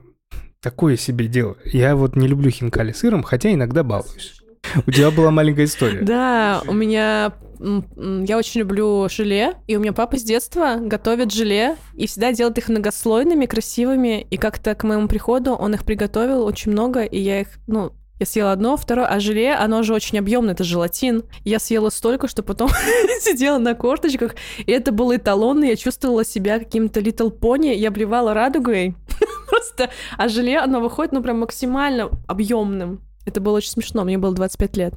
[0.61, 1.57] такое себе дело.
[1.65, 4.40] Я вот не люблю хинкали с сыром, хотя иногда балуюсь.
[4.87, 6.01] У тебя была маленькая история.
[6.01, 7.33] Да, у меня...
[7.59, 12.57] Я очень люблю желе, и у меня папа с детства готовит желе, и всегда делает
[12.57, 17.41] их многослойными, красивыми, и как-то к моему приходу он их приготовил очень много, и я
[17.41, 21.23] их, ну, я съела одно, второе, а желе, оно же очень объемное, это желатин.
[21.43, 22.69] Я съела столько, что потом
[23.21, 27.89] сидела на корточках, и это был эталон, и я чувствовала себя каким-то Little Pony, я
[27.89, 28.95] обливала радугой,
[29.49, 33.01] просто, а желе, оно выходит, ну, прям максимально объемным.
[33.25, 34.93] Это было очень смешно, мне было 25 лет.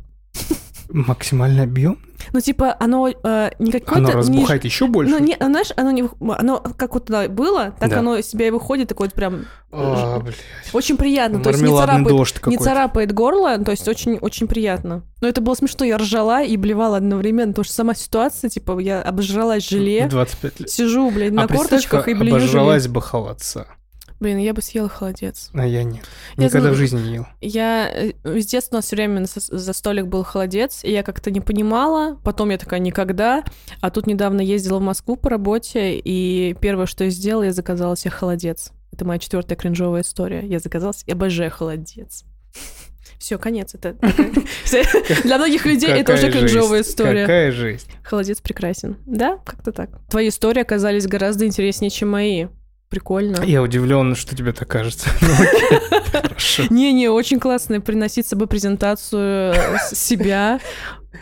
[0.88, 1.98] Максимальный объем?
[2.32, 3.96] Ну, типа, оно э, не какое-то...
[3.96, 5.12] Оно не- разбухает еще больше?
[5.12, 6.04] Ну, не, знаешь, оно не...
[6.20, 7.98] Оно как вот туда было, так Да.
[8.00, 9.46] оно из себя и выходит, такой вот прям...
[9.72, 10.36] А, блядь.
[10.72, 15.02] Очень приятно, то есть не царапает, дождь не царапает горло, то есть очень, очень приятно.
[15.20, 19.02] Но это было смешно, я ржала и блевала одновременно, потому что сама ситуация, типа, я
[19.02, 20.70] обожралась желе, 25 лет.
[20.70, 22.44] сижу, блядь, на а корточках и блюю желе.
[22.44, 23.66] обожралась бы холодца.
[24.24, 25.50] Блин, я бы съела холодец.
[25.52, 26.02] А я нет.
[26.38, 27.26] Я Никогда знаю- в жизни не ел.
[27.42, 31.30] Я э, с детства у нас все время за, столик был холодец, и я как-то
[31.30, 32.18] не понимала.
[32.24, 33.44] Потом я такая никогда.
[33.82, 37.98] А тут недавно ездила в Москву по работе, и первое, что я сделала, я заказала
[37.98, 38.72] себе холодец.
[38.92, 40.40] Это моя четвертая кринжовая история.
[40.46, 42.24] Я заказала себе обожаю холодец.
[43.18, 43.74] Все, конец.
[43.74, 43.92] Это
[45.22, 47.24] для многих людей это уже кринжовая история.
[47.24, 47.90] Какая жесть.
[48.02, 48.96] Холодец прекрасен.
[49.04, 49.90] Да, как-то так.
[50.08, 52.46] Твои истории оказались гораздо интереснее, чем мои.
[52.94, 53.42] Прикольно.
[53.42, 55.10] Я удивлен, что тебе так кажется.
[56.58, 56.66] Ну.
[56.70, 60.60] Не-не, очень классно приносить с собой презентацию э, себя,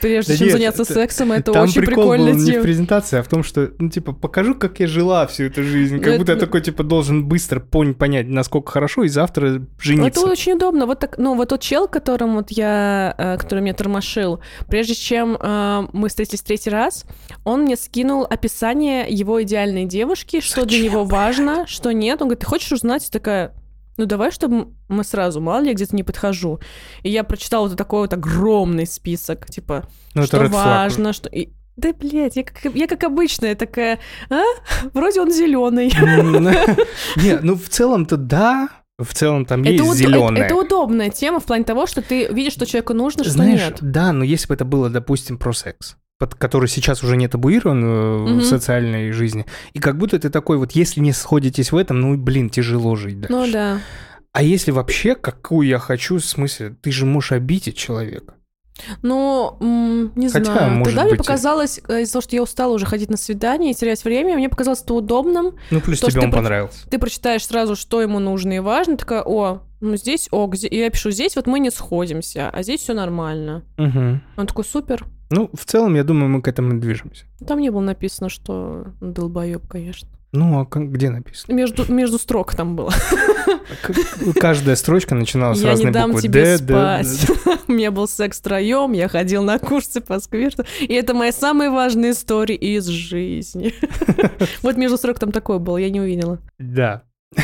[0.00, 1.32] прежде Да чем нет, заняться это- сексом.
[1.32, 4.12] Это Там очень прикол был прикольная не в презентации, а в том, что, ну, типа,
[4.12, 5.96] покажу, как я жила всю эту жизнь.
[5.96, 9.46] Ну, Как будто я это- такой, типа, должен быстро пон- понять, насколько хорошо, и завтра
[9.56, 10.26] Это жениться.
[10.26, 10.86] очень удобно.
[10.86, 15.36] Вот так, ну, вот тот чел, которым вот я, э, который меня тормошил, прежде чем
[15.40, 17.04] э, мы встретились третий раз,
[17.44, 22.20] он мне скинул описание его идеальной девушки, что для Зачем, него важно, что нет.
[22.22, 23.04] Он говорит, ты хочешь узнать?
[23.04, 23.52] Я такая,
[24.02, 26.58] ну давай, чтобы мы сразу, мало ли я где-то не подхожу.
[27.02, 30.50] И я прочитала вот такой вот огромный список, типа, Ну, что red flag.
[30.50, 31.28] важно, что...
[31.28, 33.98] и- Да, блядь, я как, я как обычная такая,
[34.30, 34.42] а?
[34.92, 35.90] Вроде он зеленый.
[35.96, 36.44] М,
[37.16, 38.68] Не, ну, в целом-то да.
[38.98, 40.44] В целом там есть Это, уд- зеленое.
[40.44, 43.60] это, это удобная тема в плане того, что ты видишь, что человеку нужно, что Знаешь,
[43.60, 43.78] нет.
[43.80, 45.96] да, но если бы это было, допустим, про секс,
[46.26, 48.38] который сейчас уже не табуирован э, Мгм.
[48.40, 52.16] в социальной жизни, и как будто ты такой вот, если не сходитесь в этом, ну,
[52.16, 53.34] блин, тяжело жить дальше.
[53.36, 53.78] Ну да.
[54.32, 58.34] А если вообще, какую я хочу, в смысле, ты же можешь обидеть человека.
[59.02, 59.56] Ну,
[60.16, 60.70] не Хотя, знаю.
[60.72, 63.16] может Тогда мне быть, и- показалось, э, из-за того, что я устала уже ходить на
[63.18, 65.56] свидание и терять время, мне показалось это удобным.
[65.70, 66.88] Ну, плюс То, тебе он ты про- понравился.
[66.88, 68.96] Ты прочитаешь сразу, что ему нужно и важно.
[68.96, 72.62] Такая, о, ну здесь ок, зе- и я пишу, здесь вот мы не сходимся, а
[72.62, 73.62] здесь все нормально.
[73.76, 74.22] Мгм.
[74.36, 75.04] Он такой, супер.
[75.32, 77.24] Ну, в целом, я думаю, мы к этому и движемся.
[77.46, 80.08] Там не было написано, что долбоеб, конечно.
[80.34, 81.54] Ну, а где написано?
[81.54, 82.90] Между, между строк там было.
[83.82, 86.22] К- Каждая строчка начиналась с Я не разной дам буквы.
[86.22, 87.60] тебе Д, Д, Д, спать.
[87.68, 90.64] У меня был секс втроем, я ходил на курсы по сквирту.
[90.80, 93.74] И это моя самая важная история из жизни.
[94.62, 96.38] Вот между строк там такое было, я не увидела.
[96.58, 97.02] Да.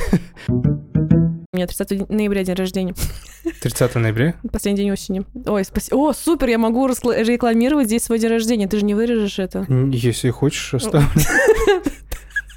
[1.59, 2.95] Меня 30 ноября день рождения,
[3.63, 4.37] 30 ноября.
[4.53, 5.25] последний день осени.
[5.45, 5.97] Ой, спасибо.
[5.97, 8.69] О, супер, я могу рекламировать здесь свой день рождения.
[8.69, 9.67] Ты же не вырежешь это.
[9.91, 11.09] Если хочешь, оставлю.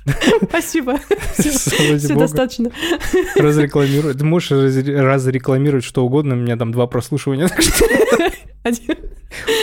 [0.49, 0.99] Спасибо.
[1.33, 2.69] Все, достаточно.
[3.37, 4.19] Разрекламировать.
[4.19, 7.49] Ты можешь раз- разрекламировать что угодно, у меня там два прослушивания,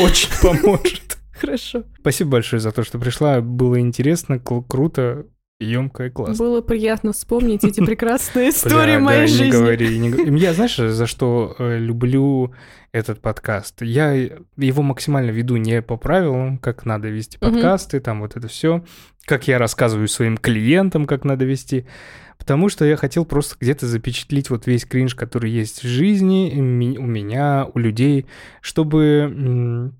[0.01, 1.18] очень поможет.
[1.41, 1.84] Хорошо.
[2.01, 3.41] Спасибо большое за то, что пришла.
[3.41, 5.26] Было интересно, круто,
[5.61, 6.45] емко и классно.
[6.45, 9.45] Было приятно вспомнить эти прекрасные истории Бля, моей да, жизни.
[9.45, 10.39] Не говори, не говори.
[10.39, 12.53] Я знаешь, за что э, люблю
[12.93, 13.83] этот подкаст?
[13.83, 18.85] Я его максимально веду не по правилам, как надо вести подкасты, там вот это все,
[19.25, 21.87] как я рассказываю своим клиентам, как надо вести.
[22.39, 26.63] Потому что я хотел просто где-то запечатлить вот весь кринж, который есть в жизни, у
[27.07, 28.27] меня, у людей,
[28.61, 29.93] чтобы...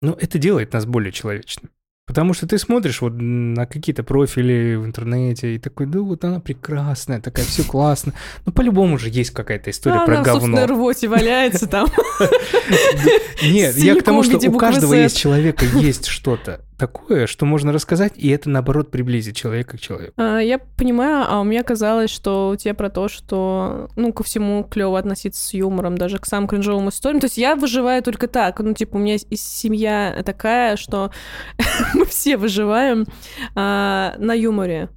[0.00, 1.72] Ну, это делает нас более человечными.
[2.08, 6.40] Потому что ты смотришь вот на какие-то профили в интернете и такой, да вот она
[6.40, 8.14] прекрасная, такая, все классно.
[8.46, 10.74] Ну, по-любому же есть какая-то история А про она в собственной говно.
[10.74, 11.86] рвоте валяется там.
[13.42, 16.62] Нет, я к тому, что у каждого есть человека, есть что-то.
[16.78, 20.14] Такое, что можно рассказать, и это, наоборот, приблизит человека к человеку.
[20.16, 24.22] А, я понимаю, а у меня казалось, что у тебя про то, что, ну, ко
[24.22, 27.20] всему клево относиться с юмором, даже к самым кринжовым историям.
[27.20, 28.60] То есть я выживаю только так.
[28.60, 31.10] Ну, типа, у меня семья такая, что
[31.94, 33.06] мы все выживаем
[33.54, 34.88] а, на юморе.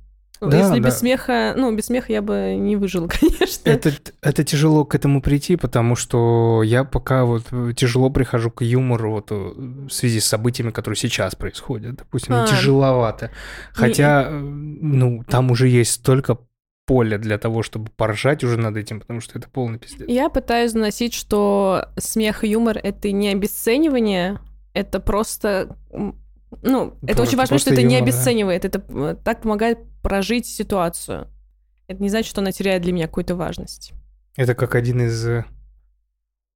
[0.42, 0.88] Да, Если да.
[0.88, 3.70] без смеха, ну, без смеха я бы не выжил, конечно.
[3.70, 7.44] Это, это тяжело к этому прийти, потому что я пока вот
[7.76, 11.96] тяжело прихожу к юмору вот э, в связи с событиями, которые сейчас происходят.
[11.96, 13.30] Допустим, а, тяжеловато.
[13.72, 14.26] Хотя, и...
[14.26, 16.40] Э, ну, там уже есть столько
[16.88, 20.10] поля для того, чтобы поржать уже над этим, потому что это полный пиздец.
[20.10, 24.40] Я пытаюсь доносить, что смех и юмор— это не обесценивание,
[24.74, 25.78] это просто
[26.62, 28.68] ну, это просто, очень важно, что это юмор, не обесценивает, да.
[28.68, 31.28] это э, так помогает прожить ситуацию.
[31.88, 33.94] Это не значит, что она теряет для меня какую-то важность.
[34.36, 35.26] Это как один из...
[35.26, 35.46] Э,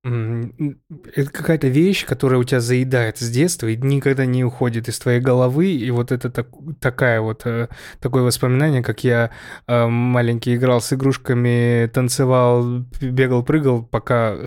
[0.04, 5.20] это какая-то вещь, которая у тебя заедает с детства и никогда не уходит из твоей
[5.20, 5.72] головы.
[5.72, 6.48] И вот это так,
[6.80, 7.70] такая вот, э,
[8.02, 9.32] такое воспоминание, как я
[9.68, 14.38] маленький играл с игрушками, танцевал, бегал, прыгал, пока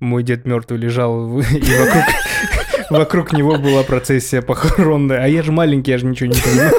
[0.00, 2.04] мой дед мертвый лежал и вокруг
[2.90, 5.22] Вокруг него была процессия похоронная.
[5.22, 6.72] А я же маленький, я же ничего не понимаю.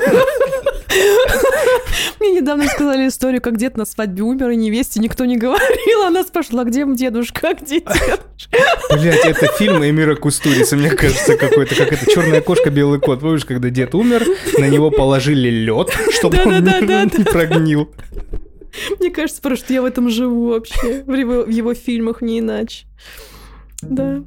[2.20, 6.04] Мне недавно сказали историю, как дед на свадьбе умер, и невесте никто не говорил.
[6.06, 8.58] Она спрашивала, где дедушка, а где дедушка?
[8.92, 13.20] Блять, это фильм Эмира Кустурица, мне кажется, какой-то, как это «Черная кошка, белый кот».
[13.20, 14.26] Помнишь, когда дед умер,
[14.58, 17.90] на него положили лед, чтобы он не прогнил.
[19.00, 22.40] Мне кажется, просто что я в этом живу вообще, в его, в его фильмах, не
[22.40, 22.86] иначе.
[23.82, 24.24] Да.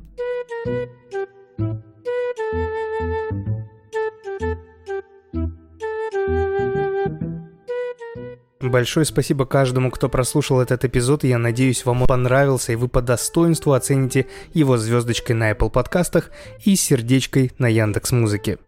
[8.60, 13.00] Большое спасибо каждому, кто прослушал этот эпизод, я надеюсь, вам он понравился, и вы по
[13.00, 16.30] достоинству оцените его звездочкой на Apple подкастах
[16.64, 18.58] и сердечкой на Яндекс Музыке.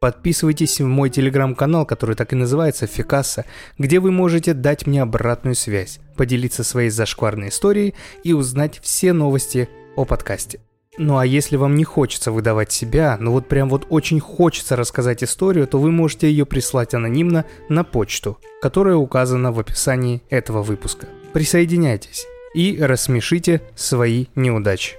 [0.00, 3.46] Подписывайтесь в мой телеграм-канал, который так и называется Фикаса,
[3.78, 7.94] где вы можете дать мне обратную связь, поделиться своей зашкварной историей
[8.24, 10.60] и узнать все новости о подкасте.
[10.98, 15.22] Ну а если вам не хочется выдавать себя, ну вот прям вот очень хочется рассказать
[15.22, 21.06] историю, то вы можете ее прислать анонимно на почту, которая указана в описании этого выпуска.
[21.32, 24.96] Присоединяйтесь и рассмешите свои неудачи.